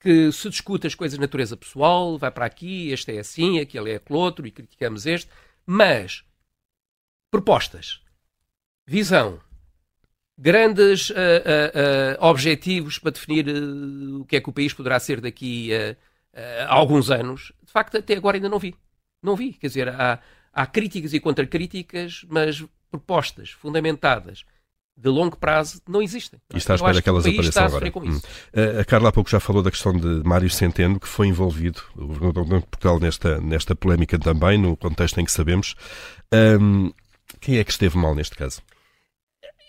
que 0.00 0.32
se 0.32 0.48
discute 0.48 0.86
as 0.86 0.94
coisas 0.94 1.18
de 1.18 1.20
natureza 1.20 1.56
pessoal, 1.56 2.16
vai 2.16 2.30
para 2.30 2.46
aqui, 2.46 2.90
este 2.90 3.14
é 3.14 3.20
assim, 3.20 3.60
aquele 3.60 3.92
é 3.92 3.96
aquele 3.96 4.18
outro, 4.18 4.46
e 4.46 4.50
criticamos 4.50 5.04
este, 5.04 5.30
mas 5.66 6.24
propostas, 7.30 8.00
visão, 8.86 9.40
grandes 10.38 11.10
uh, 11.10 11.14
uh, 11.14 12.24
uh, 12.24 12.26
objetivos 12.26 12.98
para 12.98 13.10
definir 13.10 13.46
o 13.48 14.24
que 14.24 14.36
é 14.36 14.40
que 14.40 14.48
o 14.48 14.52
país 14.52 14.72
poderá 14.72 14.98
ser 14.98 15.20
daqui 15.20 15.70
a 16.64 16.74
alguns 16.74 17.10
anos, 17.10 17.52
de 17.62 17.70
facto 17.70 17.98
até 17.98 18.14
agora 18.14 18.38
ainda 18.38 18.48
não 18.48 18.58
vi. 18.58 18.74
Não 19.22 19.36
vi. 19.36 19.52
Quer 19.52 19.66
dizer, 19.66 19.88
há, 19.88 20.18
há 20.52 20.66
críticas 20.66 21.12
e 21.12 21.20
contracríticas, 21.20 22.24
mas 22.28 22.64
propostas 22.90 23.50
fundamentadas 23.50 24.46
de 24.96 25.08
longo 25.08 25.36
prazo 25.36 25.80
não 25.88 26.02
existem. 26.02 26.38
E 26.52 26.58
está 26.58 26.74
à 26.74 26.76
espera 26.76 27.00
que 27.00 27.08
elas 27.08 27.26
apareçam 27.26 27.64
agora. 27.64 27.92
Hum. 27.96 28.20
A 28.78 28.84
Carla 28.84 29.08
há 29.08 29.12
pouco 29.12 29.30
já 29.30 29.40
falou 29.40 29.62
da 29.62 29.70
questão 29.70 29.96
de 29.96 30.22
Mário 30.24 30.50
Centeno, 30.50 31.00
que 31.00 31.08
foi 31.08 31.28
envolvido, 31.28 31.80
o 31.96 32.06
governador 32.06 32.60
de 32.60 32.66
Portugal, 32.66 33.00
nesta, 33.00 33.40
nesta 33.40 33.74
polémica 33.74 34.18
também, 34.18 34.58
no 34.58 34.76
contexto 34.76 35.18
em 35.18 35.24
que 35.24 35.32
sabemos. 35.32 35.74
Um, 36.32 36.92
quem 37.40 37.58
é 37.58 37.64
que 37.64 37.70
esteve 37.70 37.96
mal 37.96 38.14
neste 38.14 38.36
caso? 38.36 38.60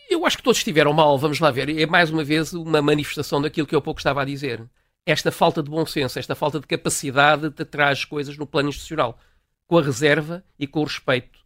Eu 0.10 0.25
acho 0.25 0.38
que 0.38 0.44
todos 0.44 0.58
estiveram 0.58 0.92
mal, 0.92 1.18
vamos 1.18 1.40
lá 1.40 1.50
ver. 1.50 1.70
É 1.70 1.86
mais 1.86 2.10
uma 2.10 2.24
vez 2.24 2.51
uma 2.51 2.82
manifestação 2.82 3.42
daquilo 3.42 3.66
que 3.66 3.75
eu 3.75 3.82
pouco 3.82 4.01
estava 4.01 4.22
a 4.22 4.25
dizer. 4.25 4.62
Esta 5.06 5.32
falta 5.32 5.63
de 5.63 5.70
bom 5.70 5.86
senso, 5.86 6.20
esta 6.20 6.36
falta 6.36 6.60
de 6.60 6.68
capacidade 6.68 7.50
de 7.50 7.66
trazer 7.66 7.92
as 7.92 8.06
coisas 8.06 8.38
no 8.38 8.46
plano 8.46 8.70
institucional, 8.70 9.18
com 9.66 9.78
a 9.78 9.82
reserva 9.82 10.44
e 10.60 10.68
com 10.68 10.82
o 10.82 10.84
respeito 10.84 11.40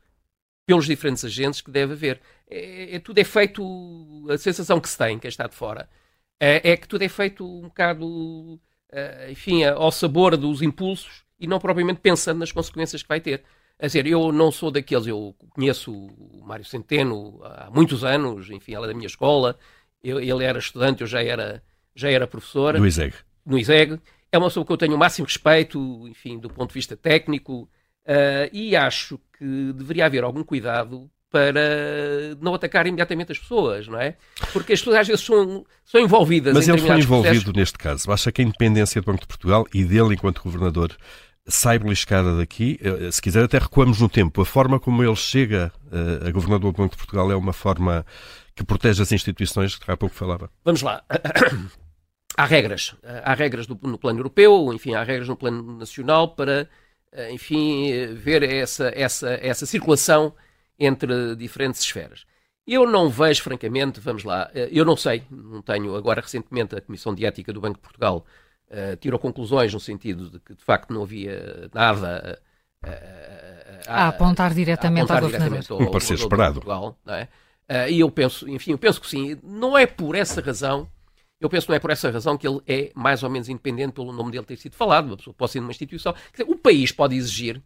pelos 0.65 0.85
diferentes 0.85 1.23
agentes 1.23 1.61
que 1.61 1.71
deve 1.71 1.93
haver. 1.93 2.21
É, 2.49 2.95
é, 2.95 2.99
tudo 2.99 3.19
é 3.19 3.23
feito, 3.23 4.27
a 4.29 4.37
sensação 4.37 4.79
que 4.79 4.89
se 4.89 4.97
tem, 4.97 5.19
quem 5.19 5.29
está 5.29 5.47
de 5.47 5.55
fora, 5.55 5.89
é, 6.39 6.71
é 6.71 6.77
que 6.77 6.87
tudo 6.87 7.03
é 7.03 7.09
feito 7.09 7.45
um 7.45 7.63
bocado, 7.63 8.59
é, 8.91 9.31
enfim, 9.31 9.63
ao 9.63 9.91
sabor 9.91 10.35
dos 10.35 10.61
impulsos 10.61 11.23
e 11.39 11.47
não 11.47 11.59
propriamente 11.59 11.99
pensando 12.01 12.39
nas 12.39 12.51
consequências 12.51 13.01
que 13.01 13.07
vai 13.09 13.19
ter. 13.19 13.43
A 13.77 13.87
dizer, 13.87 14.07
eu 14.07 14.31
não 14.31 14.51
sou 14.51 14.71
daqueles, 14.71 15.05
eu 15.05 15.35
conheço 15.49 15.91
o 15.91 16.43
Mário 16.45 16.63
Centeno 16.63 17.41
há 17.43 17.69
muitos 17.69 18.05
anos, 18.05 18.49
enfim, 18.49 18.73
ela 18.73 18.85
é 18.85 18.89
da 18.89 18.93
minha 18.93 19.07
escola, 19.07 19.57
eu, 20.01 20.19
ele 20.19 20.43
era 20.45 20.57
estudante, 20.57 21.01
eu 21.01 21.07
já 21.07 21.21
era, 21.21 21.61
já 21.93 22.09
era 22.09 22.25
professora. 22.25 22.79
No 22.79 22.87
ISEG. 22.87 23.13
No 23.45 23.57
ISEG. 23.57 23.99
É 24.31 24.37
uma 24.37 24.47
pessoa 24.47 24.65
que 24.65 24.71
eu 24.71 24.77
tenho 24.77 24.95
o 24.95 24.97
máximo 24.97 25.27
respeito, 25.27 26.07
enfim, 26.07 26.37
do 26.37 26.49
ponto 26.49 26.69
de 26.69 26.73
vista 26.73 26.95
técnico, 26.95 27.69
uh, 28.05 28.49
e 28.51 28.75
acho 28.75 29.19
que 29.37 29.73
deveria 29.73 30.05
haver 30.05 30.23
algum 30.23 30.43
cuidado 30.43 31.09
para 31.35 32.35
não 32.39 32.53
atacar 32.53 32.87
imediatamente 32.87 33.33
as 33.33 33.37
pessoas, 33.37 33.89
não 33.89 33.99
é? 33.99 34.15
Porque 34.53 34.71
as 34.71 34.79
pessoas 34.79 34.99
às 34.99 35.07
vezes 35.07 35.25
são, 35.25 35.65
são 35.83 35.99
envolvidas 35.99 36.53
Mas 36.53 36.65
ele 36.65 36.77
foi 36.77 36.97
envolvido 36.97 37.33
processos. 37.33 37.53
neste 37.53 37.77
caso. 37.77 38.09
Acha 38.09 38.31
que 38.31 38.41
a 38.41 38.45
independência 38.45 39.01
do 39.01 39.05
Banco 39.05 39.19
de 39.19 39.27
Portugal 39.27 39.65
e 39.73 39.83
dele 39.83 40.13
enquanto 40.13 40.41
governador 40.41 40.95
sai 41.45 41.77
beliscada 41.77 42.37
daqui? 42.37 42.79
Eh, 42.81 43.11
se 43.11 43.21
quiser 43.21 43.43
até 43.43 43.57
recuamos 43.57 43.99
no 43.99 44.07
tempo. 44.07 44.41
A 44.41 44.45
forma 44.45 44.79
como 44.79 45.03
ele 45.03 45.15
chega 45.17 45.73
uh, 45.91 46.25
a 46.25 46.31
governador 46.31 46.71
do 46.71 46.77
Banco 46.77 46.91
de 46.91 46.97
Portugal 46.97 47.29
é 47.29 47.35
uma 47.35 47.51
forma 47.51 48.05
que 48.55 48.63
protege 48.63 49.01
as 49.01 49.11
instituições 49.11 49.75
que 49.75 49.91
há 49.91 49.97
pouco 49.97 50.15
falava. 50.15 50.49
Vamos 50.63 50.81
lá. 50.81 51.03
há 52.37 52.45
regras. 52.45 52.95
Há 53.23 53.33
regras 53.33 53.67
no 53.67 53.97
plano 53.97 54.19
europeu, 54.19 54.71
enfim, 54.73 54.93
há 54.93 55.03
regras 55.03 55.27
no 55.27 55.35
plano 55.35 55.77
nacional 55.77 56.29
para, 56.29 56.61
eh, 56.61 56.67
enfim, 57.31 58.13
ver 58.13 58.43
essa, 58.43 58.91
essa, 58.95 59.29
essa 59.41 59.65
circulação 59.65 60.33
entre 60.79 61.35
diferentes 61.35 61.81
esferas. 61.81 62.25
Eu 62.67 62.87
não 62.87 63.09
vejo, 63.09 63.43
francamente, 63.43 63.99
vamos 63.99 64.23
lá, 64.23 64.49
eh, 64.53 64.69
eu 64.71 64.83
não 64.83 64.97
sei, 64.97 65.23
não 65.29 65.61
tenho, 65.61 65.95
agora 65.95 66.21
recentemente 66.21 66.75
a 66.75 66.81
Comissão 66.81 67.13
de 67.13 67.25
Ética 67.25 67.53
do 67.53 67.61
Banco 67.61 67.75
de 67.75 67.81
Portugal 67.81 68.25
uh, 68.69 68.95
tirou 68.97 69.19
conclusões 69.19 69.71
no 69.71 69.79
sentido 69.79 70.31
de 70.31 70.39
que 70.39 70.55
de 70.55 70.63
facto 70.63 70.91
não 70.91 71.03
havia 71.03 71.69
nada 71.73 72.39
uh, 72.83 72.89
a, 73.87 74.05
a, 74.05 74.07
apontar 74.07 74.53
diretamente 74.53 75.11
a 75.11 75.15
apontar 75.15 75.23
ao 75.23 75.29
diretamente 75.29 75.67
governador. 75.67 75.89
um 75.89 75.91
parecer 75.91 76.13
esperado. 76.15 76.53
Portugal, 76.55 76.97
não 77.05 77.13
é? 77.13 77.29
Uh, 77.69 77.89
e 77.89 77.99
eu 77.99 78.09
penso, 78.09 78.49
enfim, 78.49 78.71
eu 78.71 78.77
penso 78.77 78.99
que 78.99 79.07
sim. 79.07 79.39
Não 79.43 79.77
é 79.77 79.85
por 79.85 80.15
essa 80.15 80.41
razão, 80.41 80.89
eu 81.39 81.49
penso 81.49 81.65
que 81.65 81.71
não 81.71 81.75
é 81.77 81.79
por 81.79 81.91
essa 81.91 82.09
razão 82.09 82.37
que 82.37 82.47
ele 82.47 82.61
é 82.67 82.91
mais 82.95 83.23
ou 83.23 83.29
menos 83.29 83.49
independente 83.49 83.93
pelo 83.93 84.11
nome 84.11 84.31
dele 84.31 84.45
ter 84.45 84.57
sido 84.57 84.75
falado. 84.75 85.07
Uma 85.07 85.17
pessoa 85.17 85.33
pode 85.33 85.51
ser 85.51 85.59
numa 85.59 85.71
instituição. 85.71 86.13
Dizer, 86.31 86.45
o 86.47 86.57
país 86.57 86.91
pode 86.91 87.15
exigir, 87.15 87.61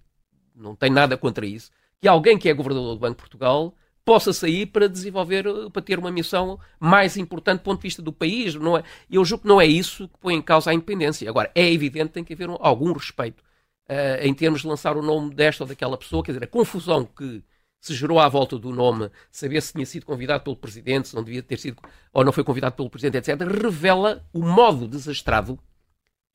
não 0.55 0.75
tem 0.75 0.89
nada 0.89 1.15
contra 1.17 1.45
isso, 1.45 1.71
que 2.01 2.07
alguém 2.07 2.37
que 2.37 2.49
é 2.49 2.53
governador 2.53 2.95
do 2.95 2.99
Banco 2.99 3.15
de 3.15 3.21
Portugal 3.21 3.75
possa 4.03 4.33
sair 4.33 4.65
para 4.65 4.89
desenvolver, 4.89 5.45
para 5.71 5.81
ter 5.83 5.99
uma 5.99 6.11
missão 6.11 6.59
mais 6.79 7.15
importante 7.15 7.59
do 7.59 7.63
ponto 7.63 7.77
de 7.77 7.83
vista 7.83 8.01
do 8.01 8.11
país. 8.11 8.55
Não 8.55 8.75
é, 8.77 8.83
eu 9.09 9.23
julgo 9.23 9.43
que 9.43 9.47
não 9.47 9.61
é 9.61 9.67
isso 9.67 10.07
que 10.07 10.17
põe 10.19 10.33
em 10.33 10.41
causa 10.41 10.71
a 10.71 10.73
independência. 10.73 11.29
Agora, 11.29 11.51
é 11.53 11.71
evidente 11.71 12.07
que 12.07 12.13
tem 12.13 12.23
que 12.23 12.33
haver 12.33 12.49
um, 12.49 12.57
algum 12.59 12.91
respeito 12.91 13.43
uh, 13.87 14.23
em 14.25 14.33
termos 14.33 14.61
de 14.61 14.67
lançar 14.67 14.97
o 14.97 15.03
nome 15.03 15.35
desta 15.35 15.63
ou 15.63 15.67
daquela 15.67 15.95
pessoa. 15.95 16.23
Quer 16.23 16.31
dizer, 16.31 16.43
a 16.43 16.47
confusão 16.47 17.05
que 17.05 17.43
se 17.79 17.93
gerou 17.93 18.19
à 18.19 18.27
volta 18.27 18.57
do 18.57 18.71
nome, 18.71 19.09
saber 19.31 19.61
se 19.61 19.73
tinha 19.73 19.85
sido 19.85 20.05
convidado 20.05 20.43
pelo 20.43 20.55
Presidente, 20.55 21.09
se 21.09 21.15
não 21.15 21.23
devia 21.23 21.41
ter 21.41 21.57
sido, 21.57 21.81
ou 22.13 22.23
não 22.23 22.31
foi 22.31 22.43
convidado 22.43 22.75
pelo 22.75 22.89
Presidente, 22.89 23.29
etc., 23.29 23.47
revela 23.47 24.27
o 24.33 24.41
modo 24.41 24.87
desastrado 24.87 25.57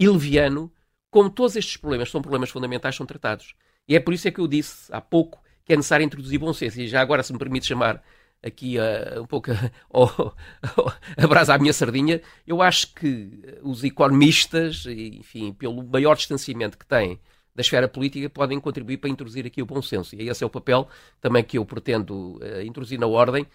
e 0.01 0.09
leviano 0.09 0.73
como 1.11 1.31
todos 1.31 1.55
estes 1.55 1.77
problemas, 1.77 2.11
são 2.11 2.21
problemas 2.21 2.51
fundamentais, 2.51 2.97
são 2.97 3.07
tratados. 3.07 3.55
E 3.87 3.95
é 3.95 4.01
por 4.01 4.13
isso 4.13 4.27
é 4.27 4.33
que 4.33 4.41
eu 4.41 4.49
disse 4.49 4.93
há 4.93 5.01
pouco 5.01 5.41
que 5.65 5.73
é 5.73 5.77
necessário 5.77 6.05
introduzir 6.05 6.39
bom 6.41 6.53
senso. 6.53 6.81
E 6.81 6.89
já 6.89 7.01
agora, 7.01 7.23
se 7.23 7.33
me 7.33 7.39
permite 7.39 7.67
chamar 7.67 8.03
aqui 8.43 8.77
uh, 8.79 9.23
um 9.23 9.27
pouco 9.27 9.51
a 11.17 11.27
brasa 11.27 11.55
à 11.55 11.59
minha 11.59 11.73
sardinha, 11.73 12.21
eu 12.45 12.61
acho 12.61 12.93
que 12.95 13.31
os 13.63 13.85
economistas, 13.85 14.87
enfim, 14.87 15.53
pelo 15.53 15.83
maior 15.85 16.17
distanciamento 16.17 16.77
que 16.77 16.87
têm 16.87 17.21
da 17.55 17.61
esfera 17.61 17.89
política 17.89 18.29
podem 18.29 18.59
contribuir 18.59 18.97
para 18.99 19.09
introduzir 19.09 19.47
aqui 19.47 19.63
o 19.63 19.67
bom 19.67 19.81
senso. 19.81 20.17
E 20.17 20.29
esse 20.29 20.43
é 20.43 20.47
o 20.47 20.51
papel 20.51 20.89
também 21.21 21.45
que 21.45 21.57
eu 21.57 21.65
pretendo 21.65 22.37
uh, 22.37 22.63
introduzir 22.63 22.99
na 22.99 23.07
ordem, 23.07 23.47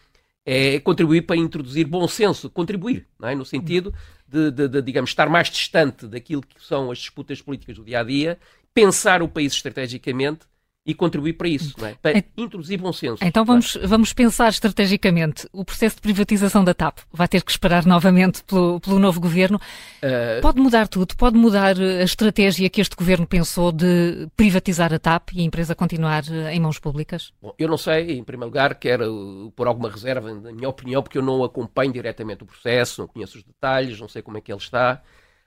é 0.45 0.79
contribuir 0.79 1.23
para 1.23 1.35
introduzir 1.35 1.85
bom 1.85 2.07
senso, 2.07 2.49
contribuir, 2.49 3.05
é? 3.21 3.35
no 3.35 3.45
sentido 3.45 3.93
de, 4.27 4.51
de, 4.51 4.67
de, 4.67 4.81
digamos, 4.81 5.09
estar 5.09 5.29
mais 5.29 5.49
distante 5.49 6.07
daquilo 6.07 6.41
que 6.41 6.63
são 6.63 6.89
as 6.89 6.99
disputas 6.99 7.41
políticas 7.41 7.75
do 7.75 7.83
dia 7.83 7.99
a 7.99 8.03
dia, 8.03 8.39
pensar 8.73 9.21
o 9.21 9.27
país 9.27 9.53
estrategicamente 9.53 10.47
e 10.89 10.93
contribuir 10.95 11.33
para 11.33 11.47
isso, 11.47 11.75
é? 11.85 11.93
para 12.01 12.23
introduzir 12.35 12.79
bom 12.79 12.91
senso. 12.91 13.23
Então 13.23 13.45
vamos, 13.45 13.75
é? 13.75 13.85
vamos 13.85 14.11
pensar 14.11 14.49
estrategicamente. 14.49 15.47
O 15.53 15.63
processo 15.63 15.97
de 15.97 16.01
privatização 16.01 16.63
da 16.63 16.73
TAP 16.73 16.97
vai 17.13 17.27
ter 17.27 17.43
que 17.43 17.51
esperar 17.51 17.85
novamente 17.85 18.43
pelo, 18.43 18.79
pelo 18.79 18.97
novo 18.97 19.19
governo. 19.19 19.57
Uh... 20.01 20.41
Pode 20.41 20.59
mudar 20.59 20.87
tudo? 20.87 21.15
Pode 21.15 21.37
mudar 21.37 21.79
a 21.79 22.03
estratégia 22.03 22.67
que 22.71 22.81
este 22.81 22.95
governo 22.95 23.27
pensou 23.27 23.71
de 23.71 24.27
privatizar 24.35 24.91
a 24.91 24.97
TAP 24.97 25.33
e 25.33 25.41
a 25.41 25.43
empresa 25.43 25.75
continuar 25.75 26.23
eh, 26.27 26.55
em 26.55 26.59
mãos 26.59 26.79
públicas? 26.79 27.31
Bom, 27.39 27.53
eu 27.59 27.67
não 27.67 27.77
sei, 27.77 28.17
em 28.17 28.23
primeiro 28.23 28.47
lugar, 28.47 28.73
quero 28.73 29.53
pôr 29.55 29.67
alguma 29.67 29.91
reserva 29.91 30.33
na 30.33 30.51
minha 30.51 30.69
opinião, 30.69 31.03
porque 31.03 31.19
eu 31.19 31.21
não 31.21 31.43
acompanho 31.43 31.93
diretamente 31.93 32.41
o 32.41 32.47
processo, 32.47 33.01
não 33.01 33.07
conheço 33.07 33.37
os 33.37 33.43
detalhes, 33.43 33.99
não 33.99 34.07
sei 34.07 34.23
como 34.23 34.39
é 34.39 34.41
que 34.41 34.51
ele 34.51 34.59
está. 34.59 35.03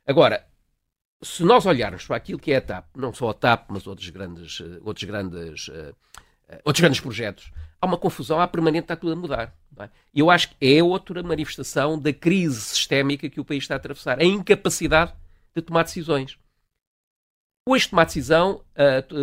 Agora, 0.07 0.45
se 1.23 1.45
nós 1.45 1.65
olharmos 1.67 2.05
para 2.07 2.17
aquilo 2.17 2.39
que 2.39 2.53
é 2.53 2.57
a 2.57 2.61
TAP, 2.61 2.87
não 2.97 3.15
só 3.15 3.31
a 3.31 3.35
TAP, 3.35 3.67
mas 3.69 3.87
outros 3.87 4.09
grandes, 4.11 4.61
eh, 4.61 4.81
outros 4.83 5.05
grandes, 5.05 5.69
uh, 5.69 5.95
outros 6.65 6.81
grandes 6.81 7.01
projetos, 7.01 7.53
há 7.81 7.87
uma 7.87 7.97
confusão, 7.97 8.41
há 8.41 8.49
permanente, 8.49 8.85
está 8.85 8.97
tudo 8.97 9.13
a 9.13 9.17
mudar. 9.17 9.57
É? 9.79 9.89
Eu 10.13 10.31
acho 10.31 10.51
que 10.51 10.57
é 10.61 10.83
outra 10.83 11.23
manifestação 11.23 11.99
da 11.99 12.13
crise 12.13 12.61
sistémica 12.61 13.31
que 13.31 13.41
o 13.41 13.45
país 13.45 13.63
está 13.63 13.75
a 13.75 13.77
atravessar, 13.77 14.21
a 14.21 14.25
incapacidade 14.25 15.15
de 15.55 15.63
tomar 15.63 15.85
decisões. 15.85 16.37
Hoje 17.69 17.89
tomar 17.89 18.07
decisão, 18.07 18.65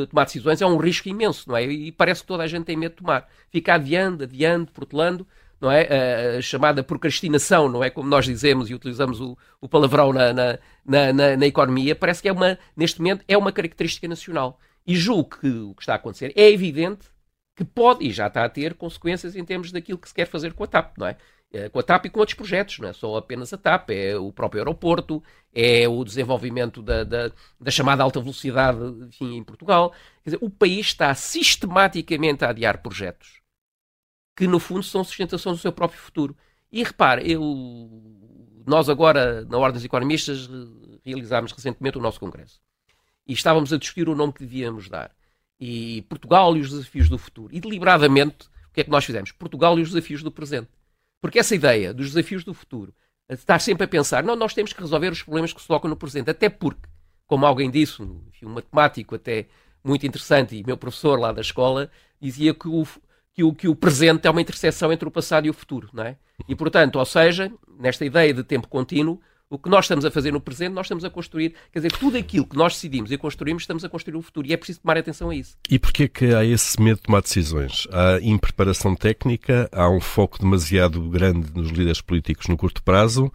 tomar 0.10 0.24
decisões 0.24 0.62
é 0.62 0.66
um 0.66 0.78
risco 0.78 1.10
imenso, 1.10 1.50
não 1.50 1.58
é? 1.58 1.66
E 1.66 1.92
parece 1.92 2.22
que 2.22 2.28
toda 2.28 2.42
a 2.42 2.48
gente 2.48 2.64
tem 2.64 2.78
medo 2.78 2.92
de 2.92 2.98
tomar. 3.00 3.30
Fica 3.52 3.74
adiando, 3.74 4.24
adiando, 4.24 4.72
protelando, 4.72 5.28
não 5.60 5.72
é? 5.72 6.38
A 6.38 6.42
chamada 6.42 6.84
procrastinação, 6.84 7.68
não 7.70 7.84
é? 7.84 7.90
Como 7.90 8.10
nós 8.10 8.26
dizemos 8.26 8.70
e 8.70 8.74
utilizamos 8.74 9.20
o, 9.20 9.38
o 9.60 9.68
palavrão 9.68 10.14
na, 10.14 10.34
na, 10.34 10.60
na, 10.86 11.38
na, 11.38 11.46
economia, 11.46 11.96
parece 11.96 12.22
que 12.22 12.30
é 12.30 12.32
uma, 12.32 12.58
neste 12.76 13.00
momento, 13.00 13.24
é 13.28 13.38
uma 13.38 13.52
característica 13.52 14.08
nacional. 14.08 14.60
E 14.88 14.96
julgo 14.96 15.38
que 15.40 15.48
o 15.48 15.76
que 15.76 15.82
está 15.82 15.94
a 15.94 15.96
acontecer 15.98 16.34
é 16.36 16.50
evidente 16.50 17.08
que 17.56 17.66
pode, 17.66 18.06
e 18.08 18.12
já 18.12 18.28
está 18.28 18.46
a 18.46 18.50
ter, 18.50 18.74
consequências 18.74 19.36
em 19.36 19.44
termos 19.44 19.72
daquilo 19.72 19.98
que 19.98 20.08
se 20.08 20.14
quer 20.14 20.26
fazer 20.26 20.54
com 20.54 20.64
a 20.64 20.68
TAP, 20.68 20.98
não 20.98 21.08
é? 21.08 21.18
é 21.52 21.68
com 21.68 21.78
a 21.80 21.84
TAP 21.84 22.06
e 22.06 22.10
com 22.10 22.22
outros 22.22 22.38
projetos, 22.38 22.80
não 22.80 22.88
é 22.88 22.94
só 22.94 23.18
apenas 23.18 23.52
a 23.52 23.58
TAP, 23.58 23.90
é 23.90 24.16
o 24.16 24.32
próprio 24.32 24.62
aeroporto, 24.62 25.22
é 25.54 25.86
o 25.88 26.04
desenvolvimento 26.06 26.82
da, 26.82 27.04
da, 27.04 27.32
da 27.60 27.70
chamada 27.72 28.02
alta 28.02 28.22
velocidade 28.22 28.80
enfim, 29.08 29.36
em 29.36 29.44
Portugal. 29.44 29.92
Quer 30.24 30.32
dizer, 30.32 30.40
o 30.42 30.50
país 30.50 30.88
está 30.88 31.14
sistematicamente 31.14 32.46
a 32.46 32.50
adiar 32.52 32.82
projetos 32.82 33.39
que 34.40 34.48
no 34.48 34.58
fundo 34.58 34.84
são 34.84 35.04
sustentação 35.04 35.52
do 35.52 35.58
seu 35.58 35.70
próprio 35.70 36.00
futuro. 36.00 36.34
E 36.72 36.82
repare, 36.82 37.30
eu, 37.30 37.44
nós 38.66 38.88
agora, 38.88 39.44
na 39.44 39.58
Ordem 39.58 39.74
dos 39.74 39.84
Economistas, 39.84 40.50
realizámos 41.04 41.52
recentemente 41.52 41.98
o 41.98 42.02
nosso 42.02 42.22
congresso. 42.22 42.62
E 43.28 43.34
estávamos 43.34 43.74
a 43.74 43.78
discutir 43.78 44.08
o 44.08 44.16
nome 44.16 44.32
que 44.32 44.40
devíamos 44.40 44.88
dar. 44.88 45.12
E 45.60 46.04
Portugal 46.04 46.56
e 46.56 46.62
os 46.62 46.70
desafios 46.70 47.10
do 47.10 47.18
futuro. 47.18 47.54
E 47.54 47.60
deliberadamente, 47.60 48.48
o 48.70 48.74
que 48.74 48.80
é 48.80 48.84
que 48.86 48.90
nós 48.90 49.04
fizemos? 49.04 49.34
Portugal 49.34 49.78
e 49.78 49.82
os 49.82 49.90
desafios 49.90 50.24
do 50.24 50.32
presente. 50.32 50.70
Porque 51.20 51.40
essa 51.40 51.54
ideia 51.54 51.94
dos 51.94 52.08
desafios 52.08 52.46
do 52.46 52.54
futuro, 52.54 52.94
estar 53.28 53.60
sempre 53.60 53.84
a 53.84 53.88
pensar, 53.90 54.24
não, 54.24 54.38
nós 54.38 54.54
temos 54.54 54.72
que 54.72 54.80
resolver 54.80 55.12
os 55.12 55.22
problemas 55.22 55.52
que 55.52 55.60
se 55.60 55.68
colocam 55.68 55.90
no 55.90 55.98
presente. 55.98 56.30
Até 56.30 56.48
porque, 56.48 56.88
como 57.28 57.46
alguém 57.46 57.70
disse, 57.70 58.02
um 58.02 58.24
matemático 58.44 59.16
até 59.16 59.48
muito 59.84 60.08
interessante 60.08 60.56
e 60.56 60.64
meu 60.64 60.78
professor 60.78 61.20
lá 61.20 61.34
da 61.34 61.42
escola, 61.42 61.92
dizia 62.22 62.54
que 62.54 62.70
o, 62.70 62.88
que 63.40 63.44
o, 63.44 63.54
que 63.54 63.68
o 63.70 63.76
presente 63.76 64.28
é 64.28 64.30
uma 64.30 64.42
interseção 64.42 64.92
entre 64.92 65.08
o 65.08 65.12
passado 65.12 65.46
e 65.46 65.50
o 65.50 65.54
futuro, 65.54 65.90
não 65.94 66.04
é? 66.04 66.18
E, 66.48 66.54
portanto, 66.56 66.98
ou 66.98 67.06
seja, 67.06 67.50
nesta 67.80 68.04
ideia 68.04 68.34
de 68.34 68.44
tempo 68.44 68.68
contínuo, 68.68 69.22
o 69.50 69.58
que 69.58 69.70
nós 69.70 69.86
estamos 69.86 70.04
a 70.04 70.12
fazer 70.12 70.34
no 70.34 70.42
presente, 70.42 70.74
nós 70.74 70.88
estamos 70.88 71.06
a 71.06 71.10
construir, 71.10 71.56
quer 71.72 71.80
dizer, 71.80 71.94
tudo 71.94 72.18
aquilo 72.18 72.46
que 72.46 72.58
nós 72.58 72.74
decidimos 72.74 73.12
e 73.14 73.18
construímos, 73.18 73.64
estamos 73.64 73.86
a 73.86 73.90
construir 73.90 74.18
o 74.18 74.22
futuro. 74.22 74.46
E 74.46 74.52
é 74.52 74.58
preciso 74.58 74.82
tomar 74.82 74.98
atenção 74.98 75.30
a 75.30 75.36
isso. 75.36 75.56
E 75.70 75.80
porquê 75.80 76.10
que 76.10 76.36
há 76.36 76.44
esse 76.44 76.82
medo 76.82 76.98
de 76.98 77.04
tomar 77.04 77.22
decisões? 77.22 77.88
Há 77.92 78.20
impreparação 78.22 78.94
técnica, 78.94 79.70
há 79.72 79.90
um 79.90 80.02
foco 80.02 80.38
demasiado 80.38 81.02
grande 81.10 81.50
nos 81.56 81.70
líderes 81.70 82.02
políticos 82.02 82.48
no 82.48 82.58
curto 82.58 82.84
prazo, 82.84 83.28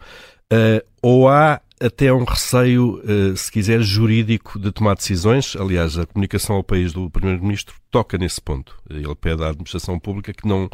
uh, 0.53 0.85
ou 1.01 1.27
há 1.27 1.59
até 1.79 2.11
um 2.13 2.23
receio, 2.23 3.01
eh, 3.03 3.35
se 3.35 3.51
quiser, 3.51 3.81
jurídico 3.81 4.57
de 4.57 4.71
tomar 4.71 4.95
decisões. 4.95 5.55
Aliás, 5.55 5.97
a 5.97 6.05
comunicação 6.05 6.55
ao 6.55 6.63
país 6.63 6.93
do 6.93 7.09
Primeiro-Ministro 7.09 7.75
toca 7.91 8.17
nesse 8.17 8.41
ponto. 8.41 8.77
Ele 8.89 9.13
pede 9.15 9.43
à 9.43 9.49
administração 9.49 9.99
pública 9.99 10.33
que 10.33 10.47
não, 10.47 10.69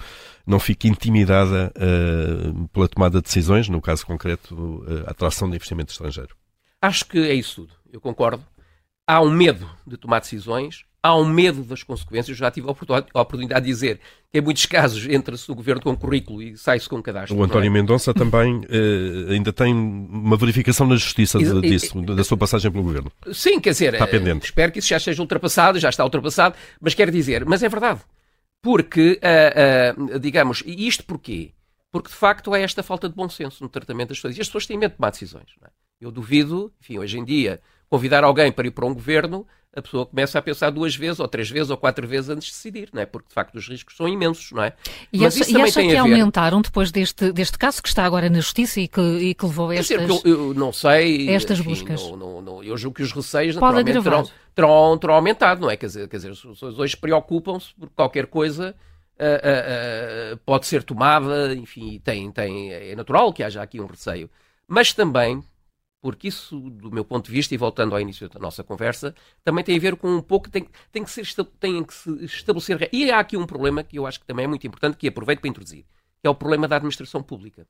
não 0.46 0.60
fique 0.60 0.88
intimidada 0.88 1.72
uh, 1.75 2.67
pela 2.70 2.88
tomada 2.88 3.17
de 3.17 3.24
decisões, 3.24 3.67
no 3.67 3.81
caso 3.81 4.05
concreto, 4.05 4.55
uh, 4.55 5.08
a 5.08 5.12
atração 5.12 5.50
de 5.50 5.55
investimento 5.55 5.91
estrangeiro. 5.91 6.36
Acho 6.81 7.05
que 7.05 7.17
é 7.17 7.34
isso 7.34 7.62
tudo. 7.62 7.74
Eu 7.91 8.00
concordo. 8.00 8.43
Há 9.08 9.22
um 9.22 9.29
medo 9.29 9.70
de 9.86 9.98
tomar 9.98 10.20
decisões, 10.20 10.86
há 11.03 11.15
um 11.15 11.25
medo 11.25 11.63
das 11.63 11.84
consequências. 11.84 12.38
Já 12.38 12.51
tive 12.51 12.67
a 12.67 13.22
oportunidade 13.22 13.65
de 13.65 13.72
dizer 13.72 14.00
que 14.31 14.39
em 14.39 14.41
muitos 14.41 14.65
casos 14.65 15.05
entra-se 15.08 15.50
no 15.50 15.55
governo 15.55 15.81
com 15.81 15.91
um 15.91 15.96
currículo 15.96 16.41
e 16.41 16.55
sai-se 16.55 16.88
com 16.88 16.98
um 16.98 17.01
cadastro. 17.01 17.36
O 17.38 17.43
António 17.43 17.67
é? 17.67 17.70
Mendonça 17.70 18.13
também 18.13 18.62
eh, 18.70 19.34
ainda 19.34 19.51
tem 19.51 19.74
uma 19.74 20.38
verificação 20.38 20.88
na 20.88 20.96
justiça 20.96 21.39
de, 21.39 21.62
disso, 21.62 22.01
da 22.01 22.24
sua 22.24 22.38
passagem 22.38 22.72
pelo 22.72 22.84
governo. 22.84 23.12
Sim, 23.34 23.60
quer 23.60 23.72
dizer, 23.72 23.93
está 23.93 24.08
pendente. 24.08 24.46
espero 24.46 24.72
que 24.72 24.79
isso 24.79 24.88
já 24.88 25.00
seja 25.00 25.22
ultrapassado, 25.22 25.79
já 25.79 25.89
está 25.89 26.03
ultrapassado, 26.03 26.55
mas 26.79 26.93
quero 26.93 27.12
dizer, 27.12 27.46
mas 27.46 27.63
é 27.63 27.70
verdade. 27.70 28.01
Porque, 28.62 29.20
uh, 29.20 30.15
uh, 30.15 30.20
digamos, 30.20 30.62
e 30.65 30.88
isto 30.88 31.03
porquê? 31.03 31.51
Porque 31.91 32.10
de 32.10 32.15
facto 32.15 32.55
é 32.55 32.62
esta 32.62 32.84
falta 32.84 33.10
de 33.10 33.15
bom 33.15 33.27
senso 33.27 33.63
no 33.63 33.70
tratamento 33.70 34.10
das 34.10 34.17
pessoas. 34.17 34.38
E 34.38 34.41
as 34.41 34.48
pessoas 34.48 34.65
têm 34.65 34.77
medo 34.77 34.91
de 34.91 34.98
tomar 34.98 35.10
decisões. 35.10 35.48
É? 35.63 35.70
Eu 36.00 36.12
duvido, 36.12 36.72
enfim, 36.79 37.00
hoje 37.00 37.17
em 37.17 37.25
dia, 37.25 37.60
convidar 37.91 38.24
alguém 38.24 38.53
para 38.53 38.65
ir 38.65 38.71
para 38.71 38.86
um 38.86 38.93
governo, 38.93 39.45
a 39.75 39.81
pessoa 39.81 40.05
começa 40.05 40.39
a 40.39 40.41
pensar 40.41 40.69
duas 40.69 40.95
vezes, 40.95 41.19
ou 41.19 41.27
três 41.27 41.50
vezes, 41.50 41.69
ou 41.69 41.75
quatro 41.75 42.07
vezes 42.07 42.29
antes 42.29 42.48
de 42.48 42.53
decidir, 42.53 42.89
não 42.93 43.01
é? 43.01 43.05
Porque 43.05 43.27
de 43.27 43.33
facto 43.33 43.55
os 43.55 43.67
riscos 43.67 43.98
são 43.98 44.07
imensos, 44.07 44.50
não 44.53 44.63
é? 44.63 44.74
E 45.12 45.19
Mas 45.19 45.33
acha, 45.33 45.43
isso 45.43 45.51
também 45.51 45.65
e 45.65 45.69
acha 45.69 45.81
que 45.81 45.98
aumentaram 45.98 46.62
depois 46.62 46.89
deste, 46.89 47.33
deste 47.33 47.57
caso 47.57 47.83
que 47.83 47.89
está 47.89 48.05
agora 48.05 48.29
na 48.29 48.39
Justiça 48.39 48.79
e 48.79 48.88
que, 48.88 49.01
e 49.01 49.33
que 49.33 49.45
levou 49.45 49.69
a 49.69 49.75
estas, 49.75 50.00
dizer, 50.00 50.21
eu, 50.25 50.31
eu, 50.31 50.53
não 50.53 50.71
sei, 50.71 51.29
estas 51.29 51.60
enfim, 51.60 51.69
buscas? 51.69 52.01
Não, 52.01 52.15
não, 52.15 52.41
não, 52.41 52.63
eu 52.63 52.77
julgo 52.77 52.95
que 52.95 53.03
os 53.03 53.12
receios 53.12 53.55
naturalmente 53.55 54.01
terão, 54.01 54.24
terão, 54.55 54.98
terão, 54.98 55.15
aumentado, 55.15 55.60
não 55.60 55.69
é? 55.69 55.75
Quer 55.75 55.88
dizer, 55.88 56.07
quer 56.07 56.15
dizer 56.15 56.31
as 56.31 56.39
pessoas 56.39 56.79
hoje 56.79 56.95
preocupam-se 56.95 57.74
por 57.75 57.89
qualquer 57.89 58.27
coisa 58.27 58.74
uh, 59.19 60.33
uh, 60.33 60.38
pode 60.45 60.65
ser 60.65 60.81
tomada, 60.83 61.53
enfim, 61.53 62.00
tem, 62.01 62.31
tem, 62.31 62.71
é 62.71 62.95
natural 62.95 63.33
que 63.33 63.43
haja 63.43 63.62
aqui 63.62 63.81
um 63.81 63.86
receio. 63.86 64.29
Mas 64.65 64.93
também, 64.93 65.43
porque 66.01 66.27
isso, 66.27 66.60
do 66.72 66.91
meu 66.91 67.05
ponto 67.05 67.27
de 67.27 67.31
vista, 67.31 67.53
e 67.53 67.58
voltando 67.58 67.93
ao 67.93 68.01
início 68.01 68.27
da 68.27 68.39
nossa 68.39 68.63
conversa, 68.63 69.13
também 69.43 69.63
tem 69.63 69.77
a 69.77 69.79
ver 69.79 69.96
com 69.96 70.10
um 70.15 70.22
pouco, 70.22 70.50
tem, 70.50 70.67
tem, 70.91 71.03
que, 71.03 71.12
ser, 71.12 71.25
tem 71.60 71.84
que 71.84 71.93
se 71.93 72.25
estabelecer. 72.25 72.89
E 72.91 73.12
há 73.12 73.20
aqui 73.20 73.38
um 73.38 73.46
problema 73.46 73.84
que 73.84 74.00
eu 74.00 74.08
acho 74.08 74.20
que 74.20 74.25
também 74.25 74.46
é 74.46 74.48
muito 74.48 74.65
importante, 74.65 74.98
que 74.98 75.08
aproveito 75.08 75.39
para 75.39 75.50
introduzir, 75.50 75.86
que 76.20 76.27
é 76.27 76.29
o 76.29 76.36
problema 76.36 76.67
da 76.67 76.77
administração 76.77 77.22
pública. 77.22 77.67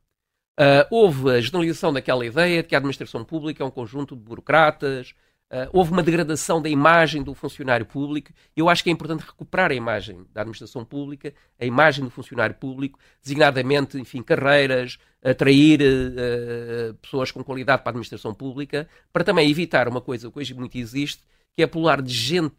Uh, 0.59 0.87
houve 0.89 1.31
a 1.31 1.41
generalização 1.41 1.91
daquela 1.91 2.25
ideia 2.25 2.61
de 2.61 2.69
que 2.69 2.75
a 2.75 2.77
administração 2.77 3.23
pública 3.25 3.63
é 3.63 3.65
um 3.65 3.71
conjunto 3.71 4.15
de 4.15 4.21
burocratas, 4.21 5.13
Uh, 5.51 5.67
houve 5.73 5.91
uma 5.91 6.01
degradação 6.01 6.61
da 6.61 6.69
imagem 6.69 7.21
do 7.21 7.33
funcionário 7.33 7.85
público. 7.85 8.31
Eu 8.55 8.69
acho 8.69 8.81
que 8.81 8.89
é 8.89 8.93
importante 8.93 9.25
recuperar 9.25 9.69
a 9.69 9.73
imagem 9.73 10.25
da 10.33 10.39
administração 10.41 10.85
pública, 10.85 11.33
a 11.59 11.65
imagem 11.65 12.05
do 12.05 12.09
funcionário 12.09 12.55
público, 12.55 12.97
designadamente, 13.21 13.99
enfim, 13.99 14.23
carreiras, 14.23 14.97
atrair 15.21 15.81
uh, 15.81 16.93
pessoas 17.01 17.31
com 17.31 17.43
qualidade 17.43 17.81
para 17.81 17.89
a 17.89 17.91
administração 17.91 18.33
pública, 18.33 18.87
para 19.11 19.25
também 19.25 19.51
evitar 19.51 19.89
uma 19.89 19.99
coisa 19.99 20.31
que 20.31 20.39
hoje 20.39 20.53
muito 20.53 20.77
existe, 20.77 21.21
que 21.53 21.61
é 21.61 21.67
pular 21.67 22.01
de 22.01 22.13
gente 22.13 22.55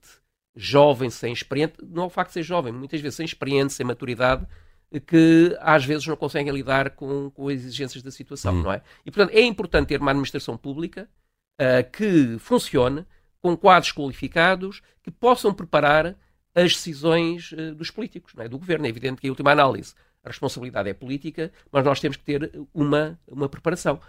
jovem, 0.55 1.09
sem 1.09 1.33
experiência, 1.33 1.77
não 1.83 2.03
é 2.03 2.07
o 2.07 2.11
facto 2.11 2.29
de 2.29 2.35
ser 2.35 2.43
jovem, 2.43 2.75
muitas 2.75 3.01
vezes 3.01 3.17
sem 3.17 3.25
experiência, 3.25 3.79
sem 3.79 3.87
maturidade, 3.87 4.47
que 5.07 5.57
às 5.63 5.83
vezes 5.83 6.07
não 6.07 6.15
conseguem 6.15 6.53
lidar 6.53 6.91
com, 6.91 7.31
com 7.31 7.49
as 7.49 7.55
exigências 7.55 8.03
da 8.03 8.11
situação, 8.11 8.55
hum. 8.55 8.63
não 8.65 8.73
é? 8.73 8.83
E, 9.07 9.11
portanto, 9.11 9.35
é 9.35 9.41
importante 9.41 9.89
ter 9.89 10.01
uma 10.03 10.11
administração 10.11 10.59
pública 10.59 11.09
uh, 11.63 11.91
que 11.91 12.39
funcione, 12.39 13.07
com 13.41 13.57
quadros 13.57 13.93
qualificados, 13.93 14.83
que 15.03 15.11
possam 15.11 15.55
preparar 15.55 16.17
as 16.55 16.73
decisões 16.75 17.53
uh, 17.53 17.75
dos 17.75 17.91
políticos, 17.91 18.33
é? 18.39 18.49
do 18.49 18.59
governo. 18.59 18.87
É 18.87 18.89
evidente 18.89 19.21
que, 19.21 19.27
em 19.27 19.31
última 19.31 19.53
análise, 19.53 19.95
a 20.25 20.29
responsabilidade 20.29 20.89
é 20.89 20.95
política, 20.95 21.53
mas 21.71 21.85
nós 21.85 22.01
temos 22.01 22.17
que 22.17 22.25
ter 22.25 22.53
uma, 22.73 23.19
uma 23.27 23.49
preparação. 23.49 24.01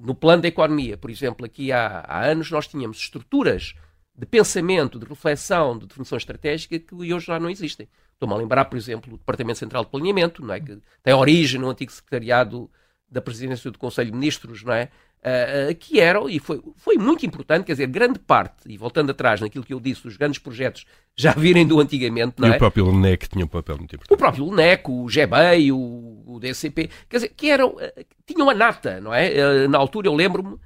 No 0.00 0.14
plano 0.14 0.42
da 0.42 0.48
economia, 0.48 0.96
por 0.96 1.10
exemplo, 1.10 1.46
aqui 1.46 1.72
há, 1.72 2.04
há 2.06 2.24
anos 2.24 2.50
nós 2.50 2.66
tínhamos 2.66 2.98
estruturas 2.98 3.74
de 4.14 4.26
pensamento, 4.26 4.98
de 4.98 5.06
reflexão, 5.06 5.78
de 5.78 5.86
definição 5.86 6.16
estratégica 6.16 6.78
que 6.78 6.94
hoje 6.94 7.26
já 7.26 7.38
não 7.38 7.50
existem. 7.50 7.88
Estou-me 8.12 8.34
a 8.34 8.38
lembrar, 8.38 8.64
por 8.66 8.76
exemplo, 8.76 9.10
do 9.10 9.18
Departamento 9.18 9.58
Central 9.58 9.84
de 9.84 9.90
Planeamento, 9.90 10.44
não 10.44 10.54
é? 10.54 10.60
que 10.60 10.78
tem 11.02 11.14
origem 11.14 11.60
no 11.60 11.68
antigo 11.68 11.92
secretariado 11.92 12.70
da 13.10 13.20
presidência 13.20 13.70
do 13.70 13.78
Conselho 13.78 14.10
de 14.10 14.16
Ministros, 14.16 14.62
não 14.62 14.72
é? 14.72 14.88
Uh, 15.18 15.74
que 15.74 15.98
eram, 15.98 16.28
e 16.28 16.38
foi, 16.38 16.62
foi 16.76 16.96
muito 16.96 17.26
importante, 17.26 17.64
quer 17.64 17.72
dizer, 17.72 17.88
grande 17.88 18.18
parte, 18.18 18.62
e 18.66 18.76
voltando 18.76 19.10
atrás 19.10 19.40
naquilo 19.40 19.64
que 19.64 19.74
eu 19.74 19.80
disse, 19.80 20.06
os 20.06 20.16
grandes 20.16 20.38
projetos 20.38 20.86
já 21.16 21.32
virem 21.32 21.66
do 21.66 21.80
antigamente, 21.80 22.34
não 22.38 22.46
e 22.46 22.52
é? 22.52 22.54
o 22.54 22.58
próprio 22.58 22.86
LNEC 22.86 23.28
tinha 23.28 23.44
um 23.44 23.48
papel 23.48 23.76
muito 23.76 23.96
importante. 23.96 24.14
O 24.14 24.16
próprio 24.16 24.44
LNEC, 24.44 24.88
o 24.88 25.06
GBEI, 25.06 25.72
o, 25.72 26.22
o 26.26 26.38
DCP, 26.38 26.90
quer 27.08 27.16
dizer, 27.16 27.28
que 27.30 27.50
eram, 27.50 27.70
uh, 27.70 28.04
tinham 28.24 28.48
a 28.48 28.54
nata, 28.54 29.00
não 29.00 29.12
é? 29.12 29.66
Na 29.66 29.78
altura 29.78 30.06
eu 30.06 30.14
lembro-me, 30.14 30.58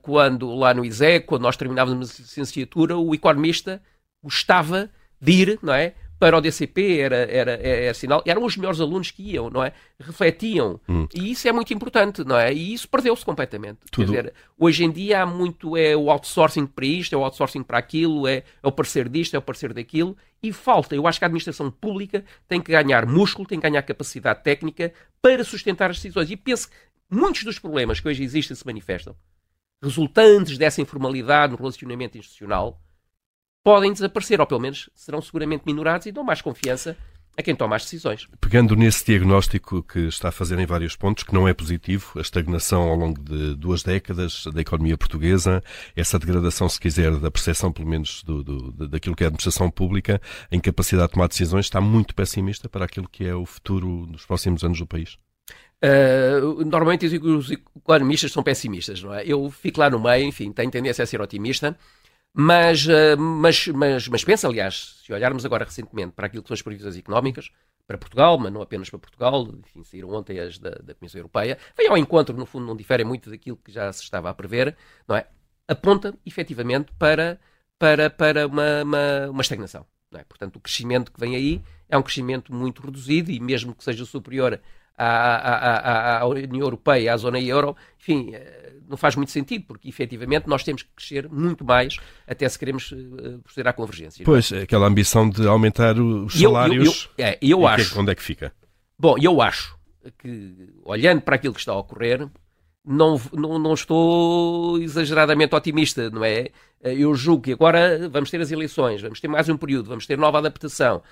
quando 0.00 0.54
lá 0.54 0.72
no 0.72 0.82
ISE, 0.82 1.20
quando 1.20 1.42
nós 1.42 1.56
terminávamos 1.56 2.18
a 2.18 2.22
licenciatura, 2.22 2.96
o 2.96 3.14
economista 3.14 3.82
gostava 4.22 4.88
de 5.20 5.32
ir, 5.32 5.58
não 5.62 5.74
é? 5.74 5.94
Para 6.18 6.36
o 6.36 6.40
DCP 6.40 6.98
era, 6.98 7.16
era, 7.16 7.52
era, 7.52 7.66
era, 7.66 7.94
sinal, 7.94 8.22
eram 8.26 8.44
os 8.44 8.56
melhores 8.56 8.80
alunos 8.80 9.10
que 9.10 9.22
iam, 9.22 9.48
não 9.50 9.62
é? 9.62 9.72
Refletiam. 9.98 10.80
Hum. 10.88 11.06
E 11.14 11.30
isso 11.30 11.46
é 11.46 11.52
muito 11.52 11.72
importante, 11.72 12.24
não 12.24 12.36
é? 12.36 12.52
E 12.52 12.74
isso 12.74 12.88
perdeu-se 12.88 13.24
completamente. 13.24 13.78
Tudo. 13.90 14.12
Quer 14.12 14.22
dizer, 14.22 14.34
hoje 14.58 14.84
em 14.84 14.90
dia 14.90 15.22
há 15.22 15.26
muito 15.26 15.76
é 15.76 15.96
o 15.96 16.10
outsourcing 16.10 16.66
para 16.66 16.84
isto, 16.84 17.14
é 17.14 17.18
o 17.18 17.24
outsourcing 17.24 17.62
para 17.62 17.78
aquilo, 17.78 18.26
é, 18.26 18.38
é 18.62 18.68
o 18.68 18.72
parecer 18.72 19.08
disto, 19.08 19.34
é 19.34 19.38
o 19.38 19.42
parecer 19.42 19.72
daquilo, 19.72 20.16
e 20.42 20.52
falta. 20.52 20.94
Eu 20.94 21.06
acho 21.06 21.18
que 21.18 21.24
a 21.24 21.28
administração 21.28 21.70
pública 21.70 22.24
tem 22.48 22.60
que 22.60 22.72
ganhar 22.72 23.06
músculo, 23.06 23.46
tem 23.46 23.60
que 23.60 23.68
ganhar 23.68 23.82
capacidade 23.82 24.42
técnica 24.42 24.92
para 25.22 25.44
sustentar 25.44 25.90
as 25.90 25.96
decisões. 25.96 26.30
E 26.30 26.36
penso 26.36 26.68
que 26.68 26.74
muitos 27.10 27.44
dos 27.44 27.58
problemas 27.58 28.00
que 28.00 28.08
hoje 28.08 28.24
existem 28.24 28.56
se 28.56 28.66
manifestam 28.66 29.14
resultantes 29.82 30.58
dessa 30.58 30.82
informalidade 30.82 31.52
no 31.52 31.58
relacionamento 31.58 32.18
institucional 32.18 32.80
podem 33.68 33.92
desaparecer, 33.92 34.40
ou 34.40 34.46
pelo 34.46 34.62
menos 34.62 34.88
serão 34.94 35.20
seguramente 35.20 35.64
minorados 35.66 36.06
e 36.06 36.10
dão 36.10 36.24
mais 36.24 36.40
confiança 36.40 36.96
a 37.36 37.42
quem 37.42 37.54
toma 37.54 37.76
as 37.76 37.82
decisões. 37.82 38.26
Pegando 38.40 38.74
nesse 38.74 39.04
diagnóstico 39.04 39.82
que 39.82 40.08
está 40.08 40.30
a 40.30 40.32
fazer 40.32 40.58
em 40.58 40.64
vários 40.64 40.96
pontos, 40.96 41.22
que 41.22 41.34
não 41.34 41.46
é 41.46 41.52
positivo, 41.52 42.12
a 42.16 42.22
estagnação 42.22 42.80
ao 42.88 42.96
longo 42.96 43.20
de 43.20 43.54
duas 43.54 43.82
décadas 43.82 44.44
da 44.54 44.62
economia 44.62 44.96
portuguesa, 44.96 45.62
essa 45.94 46.18
degradação, 46.18 46.66
se 46.66 46.80
quiser, 46.80 47.14
da 47.16 47.30
percepção, 47.30 47.70
pelo 47.70 47.86
menos, 47.86 48.22
do, 48.22 48.42
do, 48.42 48.88
daquilo 48.88 49.14
que 49.14 49.22
é 49.22 49.26
a 49.26 49.28
administração 49.28 49.70
pública, 49.70 50.18
a 50.50 50.56
incapacidade 50.56 51.08
de 51.08 51.12
tomar 51.12 51.28
decisões, 51.28 51.66
está 51.66 51.78
muito 51.78 52.14
pessimista 52.14 52.70
para 52.70 52.86
aquilo 52.86 53.06
que 53.06 53.26
é 53.26 53.34
o 53.34 53.44
futuro 53.44 54.06
dos 54.06 54.24
próximos 54.24 54.64
anos 54.64 54.78
do 54.78 54.86
país? 54.86 55.18
Uh, 55.84 56.64
normalmente 56.64 57.06
os 57.06 57.50
economistas 57.50 58.32
são 58.32 58.42
pessimistas, 58.42 59.02
não 59.02 59.12
é? 59.12 59.24
Eu 59.26 59.50
fico 59.50 59.78
lá 59.78 59.90
no 59.90 60.00
meio, 60.00 60.24
enfim, 60.24 60.52
tenho 60.52 60.70
tendência 60.70 61.04
a 61.04 61.06
ser 61.06 61.20
otimista. 61.20 61.76
Mas, 62.40 62.86
uh, 62.86 63.18
mas, 63.18 63.66
mas, 63.66 64.06
mas 64.06 64.22
pensa, 64.22 64.46
aliás, 64.46 65.00
se 65.04 65.12
olharmos 65.12 65.44
agora 65.44 65.64
recentemente 65.64 66.12
para 66.12 66.26
aquilo 66.26 66.40
que 66.40 66.48
são 66.48 66.54
as 66.54 66.62
previsões 66.62 66.96
económicas, 66.96 67.50
para 67.84 67.98
Portugal, 67.98 68.38
mas 68.38 68.52
não 68.52 68.62
apenas 68.62 68.88
para 68.88 68.98
Portugal, 69.00 69.48
enfim, 69.58 69.82
saíram 69.82 70.10
ontem 70.10 70.38
as 70.38 70.56
da, 70.56 70.70
da 70.70 70.94
Comissão 70.94 71.18
Europeia, 71.18 71.58
vem 71.76 71.88
ao 71.88 71.96
encontro, 71.96 72.36
no 72.36 72.46
fundo, 72.46 72.64
não 72.64 72.76
diferem 72.76 73.04
muito 73.04 73.28
daquilo 73.28 73.56
que 73.56 73.72
já 73.72 73.92
se 73.92 74.04
estava 74.04 74.30
a 74.30 74.34
prever, 74.34 74.76
não 75.08 75.16
é? 75.16 75.26
Aponta, 75.66 76.14
efetivamente, 76.24 76.92
para, 76.96 77.40
para, 77.76 78.08
para 78.08 78.46
uma, 78.46 78.82
uma, 78.84 79.30
uma 79.30 79.42
estagnação. 79.42 79.84
É? 80.14 80.22
Portanto, 80.22 80.56
o 80.56 80.60
crescimento 80.60 81.10
que 81.10 81.18
vem 81.18 81.34
aí 81.34 81.62
é 81.88 81.98
um 81.98 82.02
crescimento 82.02 82.54
muito 82.54 82.82
reduzido 82.82 83.32
e 83.32 83.40
mesmo 83.40 83.74
que 83.74 83.82
seja 83.82 84.04
superior 84.04 84.60
à, 84.98 85.36
à, 85.36 86.16
à, 86.16 86.20
à 86.20 86.26
União 86.26 86.66
Europeia, 86.66 87.14
à 87.14 87.16
zona 87.16 87.40
euro, 87.40 87.76
enfim, 87.98 88.30
eh, 88.34 88.72
não 88.88 88.96
faz 88.96 89.14
muito 89.14 89.30
sentido, 89.30 89.64
porque 89.66 89.88
efetivamente 89.88 90.48
nós 90.48 90.64
temos 90.64 90.82
que 90.82 90.88
crescer 90.96 91.28
muito 91.28 91.64
mais 91.64 91.96
até 92.26 92.48
se 92.48 92.58
queremos 92.58 92.90
uh, 92.90 93.38
proceder 93.44 93.68
à 93.68 93.72
convergência. 93.72 94.22
É? 94.22 94.24
Pois, 94.24 94.50
é? 94.50 94.62
aquela 94.62 94.86
ambição 94.86 95.28
de 95.28 95.46
aumentar 95.46 95.98
os 95.98 96.38
salários. 96.38 97.10
Eu, 97.16 97.24
eu, 97.24 97.26
eu, 97.26 97.32
é, 97.32 97.38
eu 97.40 97.66
acho. 97.66 97.92
Que, 97.92 97.98
onde 97.98 98.10
é 98.10 98.14
que 98.14 98.22
fica? 98.22 98.52
Bom, 98.98 99.16
eu 99.20 99.40
acho 99.40 99.78
que, 100.18 100.72
olhando 100.84 101.20
para 101.20 101.36
aquilo 101.36 101.54
que 101.54 101.60
está 101.60 101.72
a 101.72 101.78
ocorrer, 101.78 102.26
não, 102.84 103.20
não, 103.32 103.58
não 103.58 103.74
estou 103.74 104.78
exageradamente 104.80 105.54
otimista, 105.54 106.10
não 106.10 106.24
é? 106.24 106.48
Eh, 106.82 106.94
eu 106.96 107.14
julgo 107.14 107.42
que 107.42 107.52
agora 107.52 108.08
vamos 108.08 108.30
ter 108.30 108.40
as 108.40 108.50
eleições, 108.50 109.02
vamos 109.02 109.20
ter 109.20 109.28
mais 109.28 109.48
um 109.48 109.56
período, 109.56 109.88
vamos 109.88 110.06
ter 110.06 110.16
nova 110.16 110.38
adaptação. 110.38 111.02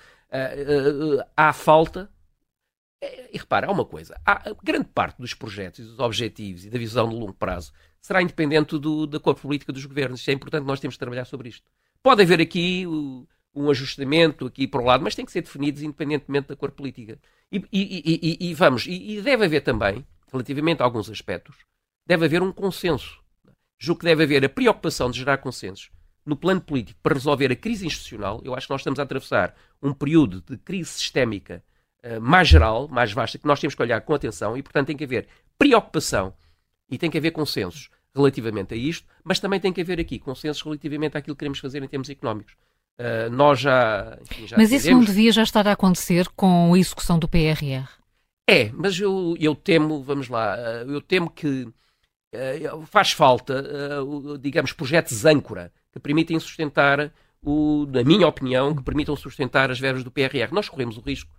Há 1.37 1.53
falta 1.53 2.01
é, 2.01 2.16
e 3.01 3.37
repara, 3.37 3.67
há 3.67 3.71
uma 3.71 3.85
coisa: 3.85 4.19
há, 4.25 4.53
grande 4.63 4.87
parte 4.93 5.17
dos 5.19 5.33
projetos, 5.33 5.85
dos 5.85 5.99
objetivos 5.99 6.65
e 6.65 6.69
da 6.69 6.77
visão 6.77 7.07
de 7.07 7.15
longo 7.15 7.33
prazo 7.33 7.71
será 8.01 8.21
independente 8.21 8.77
do, 8.77 9.05
da 9.05 9.19
cor 9.19 9.35
política 9.35 9.73
dos 9.73 9.85
governos. 9.85 10.19
Isto 10.19 10.29
é 10.29 10.33
importante, 10.33 10.65
nós 10.65 10.79
temos 10.79 10.95
de 10.95 10.99
trabalhar 10.99 11.25
sobre 11.25 11.49
isto. 11.49 11.69
Pode 12.01 12.21
haver 12.21 12.39
aqui 12.39 12.85
um 13.53 13.69
ajustamento 13.69 14.45
aqui 14.45 14.67
para 14.67 14.81
o 14.81 14.85
lado, 14.85 15.03
mas 15.03 15.15
tem 15.15 15.25
que 15.25 15.31
ser 15.31 15.41
definidos 15.41 15.81
independentemente 15.81 16.47
da 16.47 16.55
cor 16.55 16.71
política. 16.71 17.19
E, 17.51 17.57
e, 17.71 18.37
e, 18.41 18.49
e 18.49 18.53
vamos, 18.53 18.85
e, 18.87 19.21
deve 19.21 19.45
haver 19.45 19.61
também, 19.61 20.05
relativamente 20.31 20.81
a 20.81 20.85
alguns 20.85 21.09
aspectos, 21.09 21.55
deve 22.05 22.25
haver 22.25 22.41
um 22.41 22.51
consenso. 22.51 23.19
Julgo 23.79 23.99
que 23.99 24.05
deve 24.05 24.23
haver 24.23 24.45
a 24.45 24.49
preocupação 24.49 25.11
de 25.11 25.19
gerar 25.19 25.37
consensos 25.37 25.91
no 26.25 26.35
plano 26.35 26.61
político 26.61 26.99
para 27.01 27.13
resolver 27.13 27.51
a 27.51 27.55
crise 27.55 27.85
institucional. 27.85 28.41
Eu 28.43 28.55
acho 28.55 28.67
que 28.67 28.73
nós 28.73 28.81
estamos 28.81 28.99
a 28.99 29.03
atravessar 29.03 29.55
um 29.81 29.93
período 29.93 30.41
de 30.41 30.57
crise 30.57 30.91
sistémica 30.91 31.63
eh, 32.07 32.19
mais 32.19 32.47
geral, 32.47 32.87
mais 32.87 33.11
vasta, 33.11 33.37
que 33.37 33.45
nós 33.45 33.59
temos 33.59 33.75
que 33.75 33.81
olhar 33.81 33.99
com 33.99 34.13
atenção 34.13 34.55
e, 34.55 34.63
portanto, 34.63 34.87
tem 34.87 34.95
que 34.95 35.03
haver 35.03 35.27
preocupação 35.59 36.33
e 36.89 36.97
tem 36.97 37.11
que 37.11 37.17
haver 37.17 37.31
consensos 37.31 37.89
relativamente 38.15 38.73
a 38.73 38.77
isto, 38.77 39.05
mas 39.23 39.39
também 39.39 39.59
tem 39.59 39.73
que 39.73 39.81
haver 39.81 39.99
aqui 39.99 40.17
consensos 40.17 40.61
relativamente 40.63 41.17
àquilo 41.17 41.35
que 41.35 41.39
queremos 41.39 41.59
fazer 41.59 41.83
em 41.83 41.87
termos 41.87 42.09
económicos. 42.09 42.53
Uh, 42.97 43.29
nós 43.29 43.59
já, 43.59 44.17
enfim, 44.21 44.47
já 44.47 44.57
Mas 44.57 44.71
isso 44.71 44.89
não 44.89 45.03
devia 45.03 45.31
já 45.31 45.43
estar 45.43 45.67
a 45.67 45.73
acontecer 45.73 46.27
com 46.29 46.73
a 46.73 46.79
execução 46.79 47.19
do 47.19 47.27
PRR? 47.27 47.87
É, 48.49 48.71
mas 48.73 48.97
eu, 48.97 49.35
eu 49.37 49.53
temo, 49.53 50.01
vamos 50.01 50.29
lá, 50.29 50.55
uh, 50.55 50.89
eu 50.89 51.01
temo 51.01 51.29
que 51.29 51.67
faz 52.85 53.13
falta, 53.13 53.65
digamos, 54.39 54.71
projetos 54.71 55.25
âncora 55.25 55.71
que 55.91 55.99
permitem 55.99 56.39
sustentar 56.39 57.11
o, 57.41 57.87
na 57.89 58.03
minha 58.03 58.27
opinião, 58.27 58.75
que 58.75 58.83
permitam 58.83 59.15
sustentar 59.15 59.71
as 59.71 59.79
verbas 59.79 60.03
do 60.03 60.11
PRR. 60.11 60.51
Nós 60.51 60.69
corremos 60.69 60.97
o 60.97 61.01
risco 61.01 61.31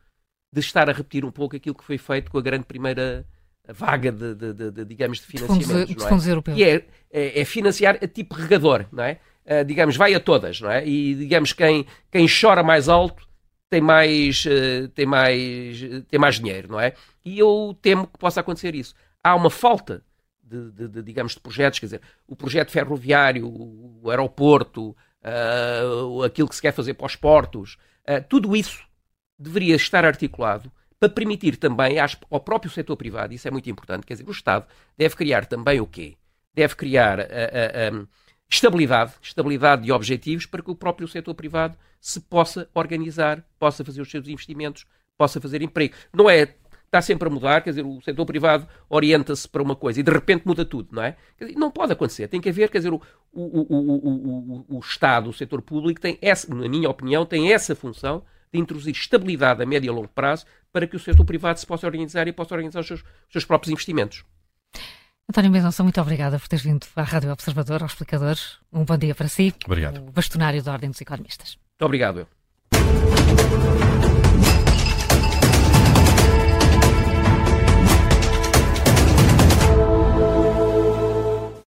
de 0.52 0.60
estar 0.60 0.88
a 0.88 0.92
repetir 0.92 1.24
um 1.24 1.30
pouco 1.30 1.56
aquilo 1.56 1.74
que 1.74 1.84
foi 1.84 1.98
feito 1.98 2.30
com 2.30 2.38
a 2.38 2.42
grande 2.42 2.64
primeira 2.64 3.26
vaga 3.72 4.10
de, 4.10 4.34
de, 4.34 4.52
de, 4.54 4.70
de 4.70 4.84
digamos, 4.84 5.18
de 5.18 5.26
financiamentos. 5.26 5.94
De 5.94 6.08
fundos, 6.08 6.26
europeus. 6.26 6.56
Que 6.56 6.64
é, 6.64 6.86
é, 7.10 7.40
é, 7.40 7.44
financiar 7.44 7.98
a 8.02 8.08
tipo 8.08 8.34
regador, 8.34 8.86
não 8.90 9.04
é? 9.04 9.18
Uh, 9.44 9.64
digamos, 9.64 9.96
vai 9.96 10.14
a 10.14 10.20
todas, 10.20 10.60
não 10.60 10.70
é? 10.70 10.86
E, 10.86 11.14
digamos, 11.14 11.52
quem, 11.52 11.86
quem 12.10 12.26
chora 12.28 12.62
mais 12.62 12.88
alto 12.88 13.26
tem 13.70 13.80
mais, 13.80 14.44
uh, 14.44 14.88
tem, 14.88 15.06
mais, 15.06 15.80
tem 16.08 16.18
mais 16.18 16.36
dinheiro, 16.36 16.68
não 16.72 16.80
é? 16.80 16.94
E 17.24 17.38
eu 17.38 17.76
temo 17.80 18.06
que 18.06 18.18
possa 18.18 18.40
acontecer 18.40 18.74
isso. 18.74 18.94
Há 19.22 19.34
uma 19.34 19.50
falta 19.50 20.02
de, 20.42 20.70
de, 20.70 20.88
de, 20.88 21.02
digamos, 21.02 21.34
de 21.34 21.40
projetos, 21.40 21.78
quer 21.78 21.86
dizer, 21.86 22.00
o 22.26 22.34
projeto 22.36 22.70
ferroviário, 22.70 23.46
o 23.46 24.10
aeroporto, 24.10 24.96
uh, 25.22 26.22
aquilo 26.22 26.48
que 26.48 26.56
se 26.56 26.62
quer 26.62 26.72
fazer 26.72 26.94
para 26.94 27.06
os 27.06 27.16
portos, 27.16 27.76
uh, 28.08 28.22
tudo 28.28 28.56
isso 28.56 28.87
deveria 29.38 29.76
estar 29.76 30.04
articulado 30.04 30.70
para 30.98 31.08
permitir 31.08 31.56
também 31.56 31.96
ao 32.30 32.40
próprio 32.40 32.70
setor 32.70 32.96
privado, 32.96 33.32
isso 33.32 33.46
é 33.46 33.50
muito 33.50 33.70
importante, 33.70 34.04
quer 34.04 34.14
dizer, 34.14 34.28
o 34.28 34.32
Estado 34.32 34.66
deve 34.96 35.14
criar 35.14 35.46
também 35.46 35.80
o 35.80 35.86
quê? 35.86 36.16
Deve 36.52 36.74
criar 36.74 37.20
uh, 37.20 38.08
estabilidade, 38.50 39.12
estabilidade 39.22 39.82
de 39.82 39.92
objetivos 39.92 40.44
para 40.44 40.62
que 40.62 40.70
o 40.70 40.74
próprio 40.74 41.06
setor 41.06 41.34
privado 41.34 41.76
se 42.00 42.20
possa 42.20 42.68
organizar, 42.74 43.44
possa 43.58 43.84
fazer 43.84 44.00
os 44.00 44.10
seus 44.10 44.26
investimentos, 44.26 44.86
possa 45.16 45.40
fazer 45.40 45.62
emprego. 45.62 45.94
Não 46.12 46.28
é 46.28 46.54
está 46.88 47.02
sempre 47.02 47.28
a 47.28 47.30
mudar, 47.30 47.60
quer 47.60 47.70
dizer, 47.70 47.84
o 47.84 48.00
setor 48.00 48.24
privado 48.24 48.66
orienta-se 48.88 49.46
para 49.46 49.62
uma 49.62 49.76
coisa 49.76 50.00
e 50.00 50.02
de 50.02 50.10
repente 50.10 50.46
muda 50.46 50.64
tudo, 50.64 50.88
não 50.90 51.02
é? 51.02 51.16
Dizer, 51.38 51.54
não 51.54 51.70
pode 51.70 51.92
acontecer, 51.92 52.26
tem 52.28 52.40
que 52.40 52.48
haver, 52.48 52.70
quer 52.70 52.78
dizer, 52.78 52.92
o, 52.92 53.00
o, 53.30 53.42
o, 53.42 54.64
o, 54.76 54.78
Estado, 54.78 55.28
o 55.28 55.32
setor 55.32 55.60
público, 55.60 56.00
tem 56.00 56.18
essa, 56.22 56.52
na 56.52 56.66
minha 56.66 56.88
opinião, 56.88 57.26
tem 57.26 57.52
essa 57.52 57.76
função 57.76 58.24
de 58.52 58.58
introduzir 58.58 58.94
estabilidade 58.94 59.62
a 59.62 59.66
médio 59.66 59.88
e 59.88 59.90
a 59.90 59.92
longo 59.92 60.08
prazo 60.08 60.46
para 60.72 60.86
que 60.86 60.96
o 60.96 60.98
setor 60.98 61.24
privado 61.24 61.58
se 61.58 61.66
possa 61.66 61.86
organizar 61.86 62.28
e 62.28 62.32
possa 62.32 62.54
organizar 62.54 62.80
os 62.80 62.86
seus, 62.86 63.00
os 63.00 63.06
seus 63.32 63.44
próprios 63.44 63.72
investimentos. 63.72 64.24
António 65.30 65.50
Mendonça, 65.50 65.82
muito 65.82 66.00
obrigada 66.00 66.38
por 66.38 66.48
teres 66.48 66.64
vindo 66.64 66.86
à 66.96 67.02
Rádio 67.02 67.30
Observador, 67.30 67.82
ao 67.82 67.86
Explicador. 67.86 68.36
Um 68.72 68.84
bom 68.84 68.96
dia 68.96 69.14
para 69.14 69.28
si. 69.28 69.54
Obrigado. 69.66 69.98
O 69.98 70.10
bastonário 70.10 70.62
da 70.62 70.72
Ordem 70.72 70.90
dos 70.90 71.00
Economistas. 71.00 71.58
Muito 71.58 71.84
obrigado. 71.84 72.26